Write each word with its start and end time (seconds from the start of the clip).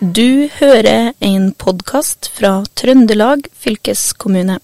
Du 0.00 0.48
hører 0.56 1.10
en 1.20 1.50
podkast 1.60 2.30
fra 2.32 2.62
Trøndelag 2.72 3.44
fylkeskommune. 3.52 4.54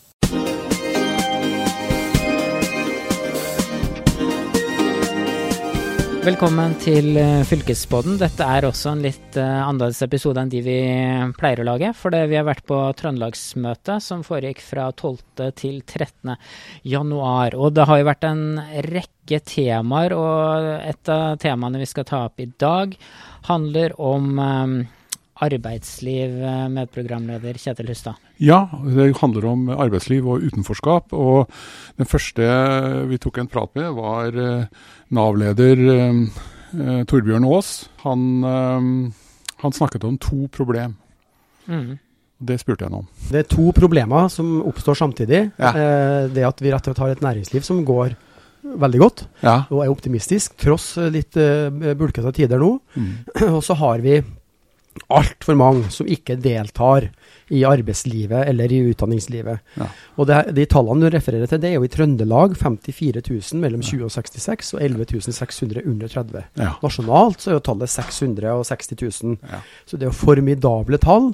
Velkommen 6.25 6.79
til 6.81 7.21
eh, 7.21 7.45
Fylkespodden. 7.45 8.17
Dette 8.17 8.49
er 8.49 8.65
også 8.71 8.95
en 8.95 9.05
litt 9.05 9.37
uh, 9.37 9.45
annerledes 9.67 10.01
episode 10.09 10.41
enn 10.41 10.55
de 10.57 10.65
vi 10.65 10.79
pleier 11.37 11.61
å 11.61 11.69
lage. 11.69 11.93
For 12.01 12.17
vi 12.17 12.41
har 12.41 12.49
vært 12.49 12.65
på 12.65 12.81
Trøndelagsmøtet 12.97 14.09
som 14.09 14.25
foregikk 14.25 14.65
fra 14.65 14.89
12. 14.89 15.53
til 15.53 15.83
13. 15.85 16.33
januar. 16.97 17.61
Og 17.61 17.77
det 17.77 17.85
har 17.93 18.01
jo 18.01 18.09
vært 18.09 18.31
en 18.33 18.45
rekke 18.89 19.45
temaer, 19.45 20.17
og 20.17 20.75
et 20.81 21.13
av 21.13 21.37
temaene 21.45 21.85
vi 21.85 21.93
skal 21.93 22.09
ta 22.09 22.25
opp 22.31 22.41
i 22.41 22.49
dag, 22.57 22.97
handler 23.53 24.01
om 24.01 24.39
um, 24.41 24.79
arbeidsliv, 25.45 26.33
med 26.73 26.91
programleder 26.95 27.59
Kjetil 27.61 27.91
Hustad. 27.91 28.17
Ja, 28.41 28.63
det 28.85 29.11
handler 29.21 29.47
om 29.51 29.69
arbeidsliv 29.69 30.27
og 30.29 30.45
utenforskap. 30.47 31.13
Og 31.13 31.51
den 32.01 32.09
første 32.09 32.47
vi 33.11 33.19
tok 33.21 33.43
en 33.43 33.51
prat 33.53 33.73
med, 33.77 33.91
var 33.99 34.33
Nav-leder 35.15 35.83
eh, 36.75 37.03
Torbjørn 37.07 37.47
Aas. 37.47 37.89
Han, 38.05 38.45
eh, 38.45 39.13
han, 39.63 39.73
snakket 39.73 40.05
om 40.05 40.19
to 40.19 40.49
problem. 40.53 40.97
Mm. 41.67 41.99
Det 42.39 42.59
spurte 42.61 42.85
jeg 42.85 42.93
ham 42.93 43.05
om. 43.05 43.09
Det 43.31 43.41
er 43.41 43.51
to 43.51 43.71
problemer 43.77 44.29
som 44.33 44.61
oppstår 44.69 44.99
samtidig. 44.99 45.51
Ja. 45.57 45.73
Eh, 45.73 46.23
det 46.33 46.47
at 46.47 46.63
vi 46.63 46.73
rett 46.73 46.85
og 46.85 46.93
slett 46.93 47.05
har 47.05 47.15
et 47.15 47.25
næringsliv 47.25 47.67
som 47.67 47.85
går 47.87 48.17
veldig 48.67 48.99
godt 48.99 49.21
ja. 49.45 49.61
og 49.71 49.85
er 49.85 49.93
optimistisk, 49.93 50.57
tross 50.59 50.97
litt 51.15 51.37
bulkete 51.39 52.33
tider 52.35 52.59
nå. 52.59 52.73
Mm. 52.97 53.13
Og 53.55 53.61
så 53.63 53.77
har 53.79 54.03
vi 54.03 54.17
altfor 55.13 55.57
mange 55.59 55.91
som 55.95 56.09
ikke 56.11 56.37
deltar 56.41 57.09
i 57.55 57.63
arbeidslivet 57.67 58.49
eller 58.51 58.73
i 58.75 58.81
utdanningslivet. 58.91 59.63
Ja. 59.79 59.87
Og 60.19 60.27
det, 60.27 60.39
De 60.57 60.67
tallene 60.71 61.07
du 61.07 61.15
refererer 61.15 61.51
til, 61.51 61.61
det 61.63 61.71
er 61.71 61.77
jo 61.77 61.87
i 61.87 61.91
Trøndelag 61.93 62.57
54 62.59 63.23
000 63.23 63.63
mellom 63.63 63.85
20 63.87 64.09
og 64.09 64.15
66 64.15 64.73
og 64.75 64.83
11 64.83 65.33
600 65.37 65.85
under 65.87 66.11
30. 66.11 66.47
Ja. 66.59 66.73
Nasjonalt 66.83 67.43
så 67.43 67.53
er 67.53 67.59
jo 67.59 67.65
tallet 67.69 67.93
660 67.93 68.97
000. 69.23 69.37
Ja. 69.47 69.61
Så 69.87 69.97
det 69.97 70.09
er 70.09 70.13
jo 70.13 70.19
formidable 70.19 70.99
tall. 71.03 71.33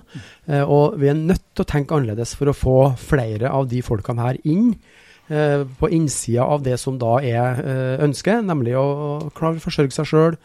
Eh, 0.48 0.62
og 0.62 0.98
vi 1.00 1.08
er 1.12 1.16
nødt 1.18 1.44
til 1.54 1.64
å 1.64 1.70
tenke 1.72 1.96
annerledes 1.96 2.36
for 2.36 2.52
å 2.52 2.56
få 2.56 2.78
flere 3.00 3.52
av 3.52 3.70
de 3.72 3.80
folkene 3.84 4.26
her 4.26 4.40
inn 4.44 4.74
eh, 5.32 5.62
på 5.64 5.92
innsida 5.92 6.44
av 6.44 6.66
det 6.66 6.76
som 6.82 7.00
da 7.00 7.18
er 7.24 7.62
eh, 7.62 8.04
ønsket, 8.04 8.44
nemlig 8.44 8.76
å, 8.76 8.84
å 8.84 9.32
klare 9.36 9.56
å 9.56 9.64
forsørge 9.64 9.96
seg 9.96 10.12
sjøl 10.12 10.36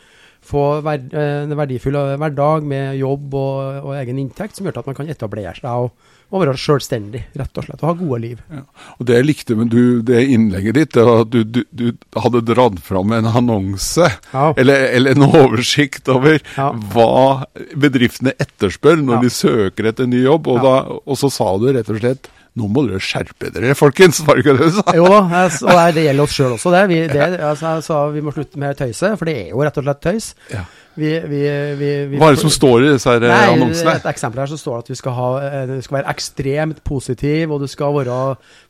få 0.48 0.66
verd, 0.86 1.10
eh, 1.14 1.44
en 1.46 1.58
verdifull 1.60 1.98
eh, 2.00 2.14
hverdag 2.20 2.68
med 2.68 3.00
jobb 3.00 3.34
og, 3.36 3.82
og, 3.84 3.96
egen 4.00 4.22
inntekt, 4.22 4.58
som 4.58 4.68
gjør 4.68 4.82
at 4.82 4.88
man 4.90 4.98
kan 4.98 5.10
etablere 5.12 5.54
seg 5.58 5.88
og, 5.88 6.14
og 6.28 6.44
være 6.44 6.56
selvstendig, 6.60 7.24
rett 7.40 7.60
og 7.60 7.68
slett, 7.68 7.82
og 7.82 7.90
ha 7.90 7.96
gode 8.00 8.20
liv. 8.24 8.42
Ja. 8.52 8.64
Og 8.98 9.10
Det 9.10 9.20
jeg 9.20 9.28
likte 9.28 9.58
med 9.60 9.72
du, 9.72 10.02
det 10.08 10.24
innlegget 10.34 10.80
ditt, 10.80 11.00
var 11.00 11.24
at 11.26 11.34
du, 11.34 11.42
du, 11.44 11.62
du 11.72 11.86
hadde 12.20 12.44
dratt 12.48 12.80
fram 12.84 13.16
en 13.16 13.30
annonse, 13.32 14.10
ja. 14.34 14.48
eller, 14.56 14.88
eller, 14.98 15.16
en 15.16 15.28
oversikt 15.28 16.12
over 16.12 16.40
ja. 16.40 16.72
hva 16.94 17.48
bedriftene 17.76 18.36
etterspør 18.40 19.04
når 19.04 19.28
de 19.28 19.34
søker 19.34 19.92
etter 19.92 20.10
ny 20.10 20.24
jobb, 20.26 20.52
og, 20.52 20.64
da, 20.64 20.80
og 21.04 21.20
så 21.20 21.32
sa 21.34 21.54
du 21.60 21.70
rett 21.72 21.92
og 21.92 22.02
slett 22.02 22.32
nå 22.58 22.70
må 22.72 22.84
dere 22.88 23.04
skjerpe 23.04 23.52
dere, 23.54 23.76
folkens, 23.78 24.24
var 24.26 24.38
det 24.38 24.46
ikke 24.46 24.58
det 24.58 24.72
du 24.72 24.80
sa? 24.80 24.86
Jo 24.98 25.06
da, 25.12 25.46
og 25.46 25.94
det 25.96 26.08
gjelder 26.08 26.26
oss 26.26 26.36
sjøl 26.36 26.58
også, 26.58 26.74
det. 26.74 26.84
Vi, 26.92 27.00
det 27.12 27.30
altså, 27.38 27.78
så 27.86 28.02
vi 28.16 28.26
må 28.26 28.34
slutte 28.36 28.62
med 28.62 28.78
tøyset, 28.80 29.16
for 29.20 29.30
det 29.30 29.38
er 29.44 29.54
jo 29.54 29.64
rett 29.64 29.80
og 29.82 29.88
slett 29.88 30.04
tøys. 30.08 30.34
Ja. 30.54 30.66
Vi, 30.98 31.10
vi, 31.30 31.90
Hva 32.18 32.32
er 32.32 32.34
det 32.34 32.42
som 32.42 32.50
står 32.50 32.82
i 32.82 32.88
disse 32.96 33.12
her 33.12 33.22
eh, 33.22 33.30
nei, 33.30 33.50
annonsene? 33.54 33.94
Et 34.00 34.08
eksempel 34.10 34.42
her 34.42 34.50
så 34.50 34.58
står 34.58 34.80
det 34.80 34.86
at 34.86 34.88
du 34.90 34.98
skal, 34.98 35.14
ha, 35.14 35.28
eh, 35.46 35.58
du 35.70 35.84
skal 35.86 36.00
være 36.00 36.14
ekstremt 36.16 36.80
positiv, 36.88 37.54
og 37.54 37.62
du 37.62 37.68
skal 37.70 37.94
være 38.00 38.18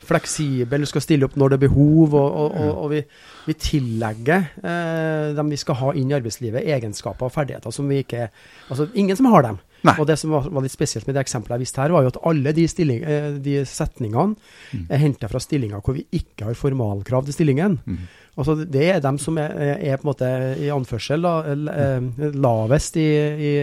fleksibel, 0.09 0.83
du 0.83 0.91
skal 0.91 1.05
stille 1.05 1.29
opp 1.29 1.38
når 1.39 1.53
det 1.53 1.59
er 1.59 1.63
behov. 1.63 2.17
Og, 2.19 2.28
og, 2.28 2.57
og, 2.59 2.73
og 2.83 2.91
vi, 2.91 3.00
vi, 3.47 3.56
tillegger 3.69 4.50
eh, 4.59 5.29
dem 5.38 5.56
vi 5.56 5.62
skal 5.62 5.79
ha 5.79 5.94
inn 5.95 6.12
i 6.12 6.17
arbeidslivet, 6.19 6.67
egenskaper 6.67 7.29
og 7.29 7.35
ferdigheter 7.38 7.72
som 7.72 7.88
vi 7.88 8.03
ikke 8.03 8.28
Altså, 8.67 8.89
ingen 9.00 9.16
som 9.16 9.29
har 9.31 9.45
dem. 9.45 9.62
Nei. 9.85 9.93
Og 10.01 10.07
det 10.09 10.17
som 10.19 10.33
var, 10.33 10.47
var, 10.49 10.63
litt 10.65 10.73
spesielt 10.73 11.05
med 11.07 11.17
det 11.17 11.23
eksempelet 11.25 11.57
jeg 11.57 11.65
viste 11.67 11.81
her, 11.83 11.93
var 11.93 12.05
jo 12.05 12.11
at 12.13 12.21
alle 12.29 12.53
de, 12.57 12.65
stilling, 12.69 13.03
eh, 13.05 13.27
de 13.43 13.59
setningene 13.69 14.33
mm. 14.33 14.85
er 14.89 15.03
henta 15.03 15.29
fra 15.31 15.41
stillinger 15.43 15.83
hvor 15.85 15.97
vi 15.97 16.07
ikke 16.17 16.49
har 16.49 16.57
formalkrav 16.57 17.27
til 17.27 17.38
stillingen. 17.38 17.77
Mm. 17.85 18.07
Altså 18.38 18.57
Det 18.59 18.88
er 18.93 19.01
dem 19.01 19.17
som 19.21 19.38
er, 19.41 19.53
er, 19.77 19.97
på 19.97 20.05
en 20.05 20.11
måte 20.11 20.31
i 20.61 20.71
anførsel 20.73 21.25
da, 21.25 21.35
eh, 21.53 22.31
lavest 22.38 22.97
i, 23.01 23.07
i, 23.07 23.53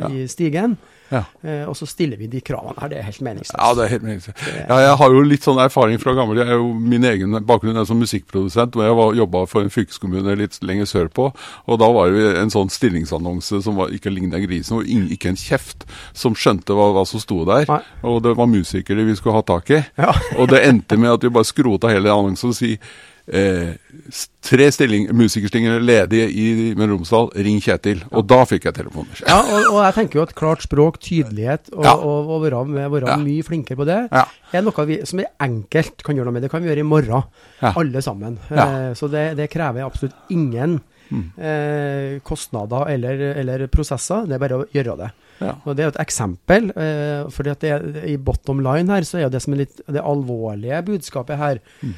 ja. 0.00 0.12
i 0.12 0.26
stigen. 0.30 0.76
Ja. 1.12 1.22
Eh, 1.44 1.64
og 1.68 1.76
så 1.76 1.86
stiller 1.88 2.16
vi 2.20 2.28
de 2.32 2.40
kravene 2.44 2.74
her. 2.80 2.90
Det 2.92 2.98
er 2.98 3.06
helt 3.06 3.24
meningsløst. 3.24 3.58
Ja, 3.58 3.74
det 3.76 3.84
er 3.84 3.92
helt 3.92 4.06
meningsløst. 4.06 4.44
Ja, 4.62 4.78
jeg 4.80 4.94
har 5.02 5.16
jo 5.16 5.24
litt 5.26 5.46
sånn 5.46 5.60
erfaring 5.62 6.00
fra 6.02 6.14
gammel. 6.16 6.40
Jeg 6.40 6.48
er 6.48 6.60
jo 6.60 6.70
Min 6.92 7.04
egen 7.08 7.36
bakgrunn 7.46 7.78
er 7.78 7.86
som 7.88 8.00
musikkprodusent, 8.00 8.76
og 8.78 8.84
jeg 8.86 9.20
jobba 9.20 9.44
for 9.50 9.64
en 9.64 9.72
fylkeskommune 9.72 10.36
litt 10.40 10.58
lenger 10.64 10.88
sørpå. 10.88 11.28
Og 11.68 11.80
da 11.80 11.90
var 11.94 12.12
det 12.14 12.32
en 12.40 12.52
sånn 12.52 12.72
stillingsannonse 12.72 13.62
som 13.64 13.78
var, 13.80 13.92
ikke 13.94 14.12
ligna 14.12 14.40
grisen, 14.42 14.80
og 14.80 14.88
ikke 14.88 15.32
en 15.32 15.40
kjeft 15.40 15.86
som 16.16 16.36
skjønte 16.38 16.76
hva, 16.76 16.90
hva 16.96 17.06
som 17.08 17.22
sto 17.22 17.42
der. 17.48 17.68
Nei. 17.68 17.80
Og 18.08 18.22
det 18.24 18.34
var 18.38 18.50
musikere 18.50 19.06
vi 19.06 19.16
skulle 19.18 19.38
ha 19.38 19.46
tak 19.46 19.72
i. 19.72 19.82
Ja. 20.00 20.12
og 20.40 20.50
det 20.52 20.64
endte 20.66 20.98
med 21.00 21.12
at 21.12 21.24
vi 21.24 21.32
bare 21.32 21.48
skrota 21.48 21.92
hele 21.92 22.12
annonsen 22.12 22.52
og 22.52 22.58
si 22.58 22.76
eh, 23.30 23.74
tre 24.42 24.68
stilling, 24.74 25.08
musikerstillinger 25.16 25.82
ledige 25.82 26.26
i 26.28 26.46
Møre 26.78 26.94
og 26.94 27.00
Romsdal, 27.00 27.30
ring 27.46 27.60
Kjetil. 27.62 28.02
Og 28.10 28.26
da 28.28 28.42
fikk 28.48 28.68
jeg 28.68 28.78
telefoner. 28.80 29.22
Ja, 29.28 29.38
og, 29.40 29.68
og, 29.70 29.80
jeg 29.86 29.96
tenker 29.98 30.20
jo 30.20 30.26
at 30.26 30.34
klart 30.38 30.64
språk, 30.66 31.00
tydelighet 31.02 31.72
og, 31.74 31.84
ja. 31.86 31.96
og, 31.96 32.30
og 32.36 32.46
være, 32.46 32.62
være 32.92 33.12
ja. 33.14 33.18
mye 33.22 33.46
flinkere 33.46 33.80
på 33.80 33.88
det, 33.88 34.00
ja. 34.12 34.26
er 34.52 34.66
noe 34.66 34.86
vi, 34.88 35.00
som 35.08 35.22
er 35.22 35.32
enkelt 35.46 36.06
kan 36.06 36.18
gjøre 36.18 36.30
noe 36.30 36.38
med. 36.38 36.46
Det 36.46 36.52
kan 36.52 36.64
vi 36.64 36.72
gjøre 36.72 36.84
i 36.84 36.88
morgen, 36.88 37.28
alle 37.72 38.04
sammen. 38.04 38.38
Eh, 38.50 38.92
så 38.98 39.10
det, 39.12 39.26
det, 39.38 39.50
krever 39.52 39.86
absolutt 39.86 40.32
ingen 40.34 40.78
mm. 41.08 41.26
eh, 41.38 42.14
kostnader 42.26 42.90
eller, 42.92 43.26
eller, 43.42 43.66
prosesser. 43.72 44.26
Det 44.28 44.38
er 44.38 44.42
bare 44.42 44.62
å 44.62 44.70
gjøre 44.74 44.98
det. 45.04 45.12
Og 45.42 45.74
Det 45.74 45.82
er 45.82 45.90
et 45.90 46.00
eksempel. 46.04 46.70
Eh, 46.78 47.28
fordi 47.34 47.50
at 47.50 47.64
det, 47.64 48.06
I 48.12 48.16
bottom 48.16 48.62
line 48.62 48.90
her 48.92 49.06
så 49.06 49.18
er 49.18 49.26
jo 49.26 49.34
det 49.34 49.42
som 49.42 49.54
er 49.56 49.64
litt 49.64 49.82
det 49.90 50.02
alvorlige 50.02 50.82
budskapet 50.86 51.40
her. 51.40 51.62
Mm 51.82 51.94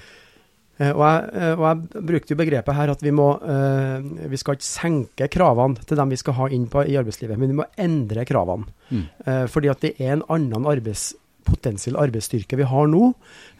og 0.74 1.02
jeg, 1.06 1.26
eh, 1.38 1.52
og 1.54 1.64
jeg, 1.68 2.04
brukte 2.10 2.34
jo 2.34 2.38
begrepet 2.40 2.74
her 2.74 2.90
at 2.90 3.02
vi 3.04 3.12
må 3.14 3.28
uh, 3.38 4.02
Vi 4.30 4.38
skal 4.40 4.56
ikke 4.56 4.66
senke 4.66 5.28
kravene 5.30 5.78
til 5.86 6.00
dem 6.00 6.10
vi 6.10 6.18
skal 6.18 6.34
ha 6.40 6.48
inn 6.50 6.64
på, 6.70 6.82
i 6.82 6.96
arbeidslivet, 6.98 7.38
men 7.38 7.52
vi 7.52 7.58
må 7.60 7.68
endre 7.80 8.24
kravene. 8.26 8.66
Mm. 8.90 9.04
Fordi 9.50 9.70
at 9.72 9.80
det 9.82 9.94
er 9.96 10.16
en 10.16 10.24
annen 10.30 10.66
arbeids, 10.68 11.12
potensiell 11.44 11.96
arbeidsstyrke 12.00 12.58
vi 12.58 12.66
har 12.68 12.88
nå. 12.88 13.06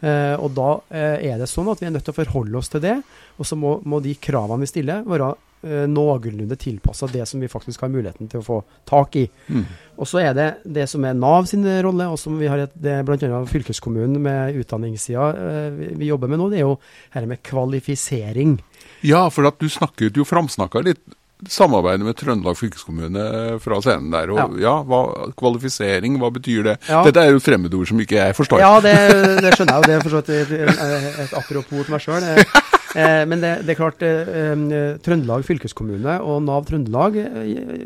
Og 0.05 0.45
da 0.57 0.69
er 0.93 1.39
det 1.41 1.49
sånn 1.49 1.69
at 1.71 1.81
vi 1.81 1.87
er 1.89 1.93
nødt 1.95 2.05
til 2.07 2.13
å 2.13 2.17
forholde 2.19 2.59
oss 2.59 2.71
til 2.73 2.83
det. 2.83 2.95
Og 3.39 3.49
så 3.49 3.57
må, 3.59 3.77
må 3.85 3.99
de 4.05 4.13
kravene 4.21 4.63
vi 4.63 4.69
stiller, 4.69 5.03
være 5.07 5.33
eh, 5.65 5.85
noenlunde 5.91 6.57
tilpassa 6.59 7.09
det 7.11 7.25
som 7.29 7.41
vi 7.43 7.49
faktisk 7.51 7.83
har 7.85 7.91
muligheten 7.93 8.29
til 8.31 8.41
å 8.41 8.45
få 8.45 8.61
tak 8.87 9.17
i. 9.19 9.25
Mm. 9.49 9.65
Og 9.99 10.09
så 10.09 10.21
er 10.23 10.37
det 10.37 10.47
det 10.77 10.87
som 10.91 11.05
er 11.07 11.17
Nav 11.17 11.49
sin 11.49 11.65
rolle, 11.85 12.07
og 12.11 12.19
som 12.21 12.37
vi 12.39 12.49
har 12.51 12.65
et, 12.65 12.77
det 12.77 12.99
bl.a. 13.07 13.41
fylkeskommunen 13.49 14.21
med 14.21 14.61
utdanningssida 14.61 15.27
eh, 15.33 15.67
vi, 15.75 15.91
vi, 16.01 16.09
jobber 16.11 16.31
med 16.31 16.41
nå, 16.41 16.49
det 16.53 16.61
er 16.61 16.67
jo 16.67 16.79
dette 16.79 17.27
med 17.29 17.43
kvalifisering. 17.45 18.57
Ja, 19.05 19.27
for 19.33 19.47
at 19.49 19.59
du 19.61 19.69
snakket 19.71 20.17
jo 20.17 20.27
framsnakka 20.27 20.83
litt 20.85 21.03
samarbeidet 21.49 22.05
med 22.05 22.15
Trøndelag 22.17 22.57
fylkeskommune 22.57 23.25
fra 23.63 23.79
scenen 23.83 24.13
der. 24.13 24.31
Og 24.33 24.39
ja, 24.39 24.47
ja 24.63 24.75
hva, 24.87 25.01
Kvalifisering, 25.37 26.17
hva 26.21 26.31
betyr 26.33 26.69
det? 26.69 26.77
Ja. 26.89 27.03
Dette 27.05 27.25
er 27.25 27.35
jo 27.35 27.43
fremmedord 27.43 27.89
som 27.91 27.99
ikke 28.01 28.17
jeg 28.21 28.37
forstår. 28.37 28.63
Ja, 28.63 28.71
det, 28.83 28.95
det 29.43 29.53
skjønner 29.57 29.75
jeg 29.75 29.83
jo. 29.83 29.89
Det 29.89 29.97
er 29.97 30.05
for 30.05 30.15
så 30.15 30.23
vidt 30.23 30.33
et, 30.35 30.55
et, 30.63 31.21
et 31.25 31.37
apropos 31.41 31.85
til 31.85 31.95
meg 31.95 32.05
sjøl. 32.05 32.29
Eh, 32.95 33.21
men 33.27 33.43
det, 33.43 33.53
det, 33.65 33.75
er 33.75 33.79
klart, 33.79 34.03
eh, 34.05 34.33
eh, 34.55 34.87
Trøndelag 35.03 35.45
fylkeskommune 35.47 36.17
og 36.23 36.41
Nav 36.47 36.65
Trøndelag 36.69 37.19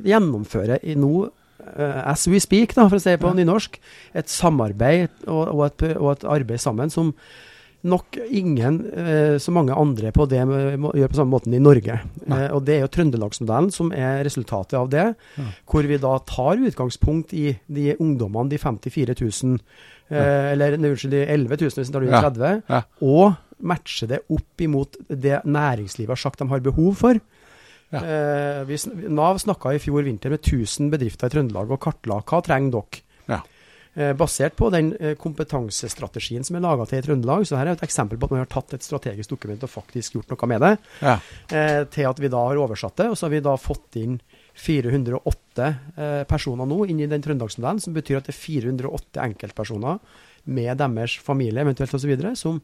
gjennomfører 0.06 0.86
i 0.86 0.98
nå 1.00 1.30
as 1.70 2.24
we 2.32 2.40
speak, 2.42 2.72
da, 2.74 2.88
for 2.88 2.98
å 2.98 3.04
si 3.04 3.14
på 3.20 3.30
ja. 3.30 3.36
nynorsk, 3.38 3.76
et 4.18 4.32
samarbeid 4.32 5.12
og, 5.28 5.42
og, 5.52 5.64
et, 5.68 5.84
og, 6.00 6.08
et, 6.16 6.24
arbeid 6.32 6.62
sammen 6.64 6.90
som 6.90 7.12
nok 7.88 8.18
ingen 8.28 8.80
eh, 8.92 9.36
så 9.40 9.54
mange 9.56 9.76
andre 9.78 10.12
på 10.16 10.26
det 10.28 10.42
gjør 10.42 11.12
på 11.12 11.18
samme 11.20 11.32
måten 11.32 11.54
i 11.56 11.62
Norge. 11.64 12.00
Eh, 12.28 12.48
og 12.52 12.64
Det 12.68 12.76
er 12.76 12.82
jo 12.84 12.92
Trøndelagsmodellen 12.92 13.70
som 13.72 13.94
er 13.96 14.24
resultatet 14.28 14.76
av 14.80 14.90
det. 14.92 15.06
Ja. 15.40 15.46
Hvor 15.70 15.88
vi 15.88 16.00
da 16.02 16.18
tar 16.28 16.60
utgangspunkt 16.60 17.34
i 17.38 17.54
de 17.68 17.94
ungdommene, 17.96 18.52
de 18.52 18.60
54 18.60 19.16
000, 19.22 19.60
eh, 20.12 20.52
eller 20.54 20.76
unnskyld, 20.80 21.16
de 21.16 21.24
11 21.28 21.62
000 21.62 21.78
hvis 21.78 21.92
vi 21.92 21.96
tar 21.96 22.08
ut 22.08 22.18
30, 22.18 22.66
ja. 22.68 22.82
og 23.00 23.40
matche 23.66 24.08
det 24.10 24.24
opp 24.32 24.64
imot 24.64 24.98
det 25.08 25.42
næringslivet 25.46 26.16
har 26.16 26.22
sagt 26.22 26.42
de 26.42 26.50
har 26.50 26.64
behov 26.64 26.98
for. 27.00 27.20
Ja. 27.90 28.02
Eh, 28.04 28.64
vi, 28.70 28.78
Nav 29.10 29.40
snakka 29.42 29.74
i 29.74 29.82
fjor 29.82 30.06
vinter 30.06 30.34
med 30.34 30.44
1000 30.44 30.92
bedrifter 30.94 31.30
i 31.30 31.34
Trøndelag 31.34 31.72
og 31.74 31.82
kartla 31.82 32.22
hva 32.22 32.42
trenger 32.46 32.76
dere. 32.78 33.06
Ja. 33.30 33.40
Eh, 34.00 34.14
basert 34.14 34.54
på 34.56 34.70
den 34.70 34.92
eh, 35.00 35.16
kompetansestrategien 35.18 36.46
som 36.46 36.56
er 36.56 36.64
laga 36.64 36.86
til 36.88 37.02
i 37.02 37.06
Trøndelag. 37.08 37.48
Så 37.50 37.58
her 37.58 37.72
er 37.72 37.78
et 37.78 37.88
eksempel 37.88 38.20
på 38.20 38.30
at 38.30 38.36
man 38.36 38.44
har 38.44 38.52
tatt 38.52 38.78
et 38.78 38.86
strategisk 38.86 39.34
dokument 39.34 39.66
og 39.66 39.74
faktisk 39.74 40.16
gjort 40.16 40.30
noe 40.36 40.52
med 40.52 40.64
det. 40.66 40.74
Ja. 41.02 41.18
Eh, 41.50 41.82
til 41.90 42.10
at 42.12 42.22
vi 42.22 42.30
da 42.32 42.44
har 42.52 42.62
oversatt 42.62 43.00
det, 43.02 43.10
og 43.10 43.18
så 43.18 43.28
har 43.28 43.34
vi 43.34 43.44
da 43.50 43.58
fått 43.60 43.98
inn 44.00 44.20
408 44.60 45.68
eh, 45.98 46.24
personer 46.30 46.70
nå 46.70 46.84
inn 46.86 47.02
i 47.02 47.10
den 47.10 47.24
trøndelagsmodellen, 47.26 47.82
som 47.82 47.96
betyr 47.96 48.20
at 48.20 48.30
det 48.30 48.36
er 48.36 48.42
408 48.42 49.24
enkeltpersoner 49.26 50.00
med 50.50 50.78
deres 50.80 51.18
familie 51.24 51.62
eventuelt 51.64 51.94
osv. 51.94 52.14
som 52.38 52.62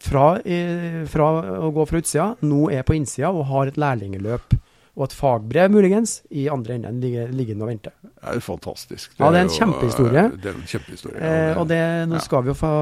fra, 0.00 0.40
eh, 0.44 1.04
fra, 1.10 1.28
å 1.60 1.70
gå 1.74 1.86
fra 1.88 2.00
utsida 2.00 2.32
nå 2.46 2.70
er 2.72 2.84
på 2.86 2.96
innsida 2.96 3.32
og 3.32 3.48
har 3.50 3.70
et 3.70 3.80
lærlingeløp 3.80 4.56
og 5.00 5.04
et 5.06 5.14
fagbrev 5.14 5.70
muligens 5.72 6.18
i 6.34 6.48
andre 6.52 6.76
enden 6.76 6.98
ligger, 7.00 7.28
liggende 7.32 7.64
og 7.64 7.70
venter. 7.70 7.92
Det 8.02 8.32
er 8.34 8.42
fantastisk. 8.44 9.12
Det 9.14 9.22
ja, 9.22 9.30
det 9.32 9.38
er 9.38 9.46
en 9.46 9.52
kjempehistorie. 9.54 10.24
Det 10.34 10.50
er 10.50 10.56
en 10.58 10.66
kjempehistorie. 10.72 11.20
Eh, 11.20 11.60
og 11.60 11.68
det, 11.70 11.78
nå 12.10 12.18
ja. 12.18 12.24
skal 12.24 12.42
vi 12.44 12.52
jo 12.52 12.56
få, 12.58 12.72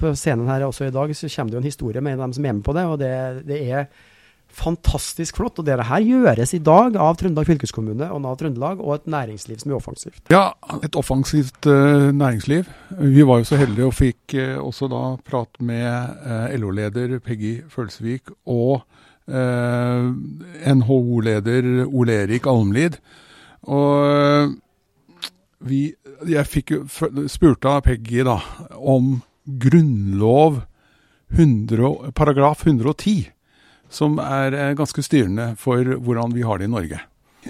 På 0.00 0.12
scenen 0.18 0.50
her 0.50 0.66
også 0.66 0.88
i 0.88 0.94
dag 0.94 1.14
så 1.16 1.30
kommer 1.30 1.52
det 1.54 1.56
jo 1.56 1.62
en 1.62 1.70
historie 1.70 2.02
med 2.04 2.16
en 2.16 2.20
av 2.20 2.26
dem 2.26 2.36
som 2.36 2.48
er 2.50 2.58
med 2.58 2.66
på 2.66 2.74
det. 2.76 2.84
og 2.90 2.98
det, 3.00 3.14
det 3.48 3.60
er 3.70 3.86
fantastisk 4.54 5.38
flott. 5.38 5.58
Og 5.58 5.66
det 5.66 5.76
her 5.88 6.04
gjøres 6.04 6.54
i 6.56 6.62
dag 6.64 6.96
av 7.00 7.16
Trøndelag 7.20 7.46
fylkeskommune 7.48 8.08
og 8.12 8.22
Nav 8.24 8.36
Trøndelag, 8.40 8.80
og 8.80 8.94
et 8.96 9.06
næringsliv 9.10 9.58
som 9.62 9.72
er 9.72 9.78
offensivt. 9.78 10.22
Ja, 10.32 10.46
et 10.84 10.96
offensivt 10.98 11.66
uh, 11.70 12.10
næringsliv. 12.14 12.64
Vi 13.00 13.22
var 13.26 13.36
jo 13.40 13.48
så 13.48 13.56
heldige 13.60 13.88
og 13.88 13.96
fikk 13.96 14.36
uh, 14.38 14.58
også 14.64 14.88
da 14.92 15.02
prat 15.26 15.52
med 15.60 15.86
uh, 16.24 16.46
LO-leder 16.58 17.18
Peggy 17.24 17.62
Følsvik 17.70 18.34
og 18.46 18.84
NHO-leder 20.68 21.86
Ole 21.86 22.12
Erik 22.26 22.44
Almlid. 22.44 22.98
Og 23.72 24.52
vi, 25.64 25.96
jeg 26.28 26.44
fikk 26.44 26.74
spurte 27.32 27.72
av 27.72 27.86
Peggy 27.86 28.20
da 28.28 28.36
om 28.76 29.22
grunnlov 29.48 30.60
100, 31.32 32.12
paragraf 32.12 32.66
110 32.66 33.33
som 33.94 34.18
er 34.22 34.54
eh, 34.58 34.74
ganske 34.78 35.04
styrende 35.06 35.52
for 35.60 35.96
hvordan 36.02 36.34
vi 36.34 36.44
har 36.46 36.58
det 36.58 36.68
i 36.68 36.74
Norge. 36.74 37.00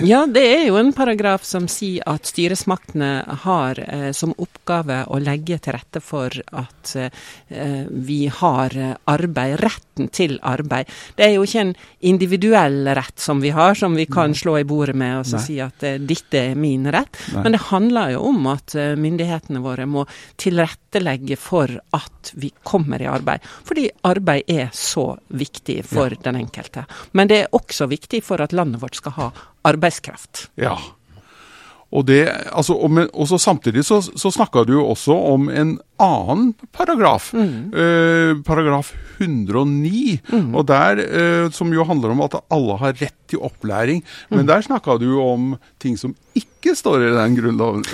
Ja, 0.02 0.24
det 0.26 0.42
er 0.42 0.64
jo 0.66 0.74
en 0.80 0.90
paragraf 0.92 1.44
som 1.46 1.68
sier 1.70 2.02
at 2.10 2.26
styresmaktene 2.26 3.10
har 3.44 3.78
eh, 3.78 4.10
som 4.16 4.32
oppgave 4.42 5.04
å 5.06 5.20
legge 5.22 5.60
til 5.62 5.76
rette 5.76 6.02
for 6.02 6.34
at 6.50 6.94
eh, 6.98 7.86
vi 7.88 8.24
har 8.26 8.74
arbeid, 9.10 9.54
retten 9.62 10.10
til 10.10 10.40
arbeid. 10.42 10.90
Det 11.14 11.28
er 11.28 11.36
jo 11.36 11.44
ikke 11.46 11.62
en 11.62 11.72
individuell 12.10 12.90
rett 12.98 13.22
som 13.22 13.38
vi 13.44 13.54
har, 13.54 13.78
som 13.78 13.94
vi 13.94 14.08
kan 14.10 14.34
slå 14.34 14.56
i 14.58 14.66
bordet 14.66 14.96
med 14.98 15.20
og 15.20 15.46
si 15.46 15.60
at 15.62 15.86
eh, 15.86 16.00
dette 16.02 16.42
er 16.50 16.58
min 16.58 16.90
rett. 16.90 17.14
Nei. 17.30 17.44
Men 17.46 17.54
det 17.54 17.62
handler 17.70 18.16
jo 18.16 18.26
om 18.32 18.50
at 18.50 18.74
eh, 18.74 18.96
myndighetene 18.98 19.62
våre 19.62 19.86
må 19.86 20.08
tilrettelegge 20.42 21.38
for 21.38 21.70
at 21.94 22.34
vi 22.34 22.50
kommer 22.66 23.02
i 23.02 23.10
arbeid. 23.10 23.46
Fordi 23.68 23.86
arbeid 24.10 24.50
er 24.50 24.74
så 24.74 25.12
viktig 25.28 25.84
for 25.86 26.10
ja. 26.10 26.22
den 26.26 26.42
enkelte. 26.42 26.88
Men 27.12 27.30
det 27.30 27.44
er 27.44 27.54
også 27.54 27.86
viktig 27.94 28.24
for 28.26 28.42
at 28.42 28.56
landet 28.56 28.82
vårt 28.82 28.98
skal 28.98 29.20
ha 29.22 29.32
arbeidskraft. 29.64 30.48
Ja. 30.60 30.76
Og, 31.94 32.02
det, 32.08 32.24
altså, 32.50 32.74
og, 32.74 33.26
så 33.30 33.38
samtidig 33.38 33.84
så, 33.86 34.00
så 34.02 34.32
snakka 34.34 34.64
du 34.66 34.72
jo 34.74 34.86
også 34.90 35.14
om 35.30 35.46
en 35.46 35.76
annen 36.02 36.48
paragraf, 36.74 37.28
mm. 37.36 37.52
eh, 37.70 38.32
paragraf 38.46 38.90
109, 39.20 40.16
mm. 40.26 40.48
og 40.58 40.66
der, 40.66 41.04
eh, 41.04 41.44
som 41.54 41.70
jo 41.70 41.86
handler 41.86 42.16
om 42.16 42.24
at 42.26 42.34
alle 42.50 42.80
har 42.80 42.98
rett 42.98 43.18
til 43.30 43.44
opplæring. 43.46 44.02
Men 44.32 44.42
mm. 44.42 44.48
der 44.50 44.66
snakka 44.66 44.98
du 44.98 45.06
jo 45.12 45.28
om 45.36 45.54
ting 45.82 45.94
som 46.00 46.16
ikke 46.34 46.53
står 46.76 47.04
i 47.04 47.12
den 47.14 47.36
grunnloven. 47.36 47.84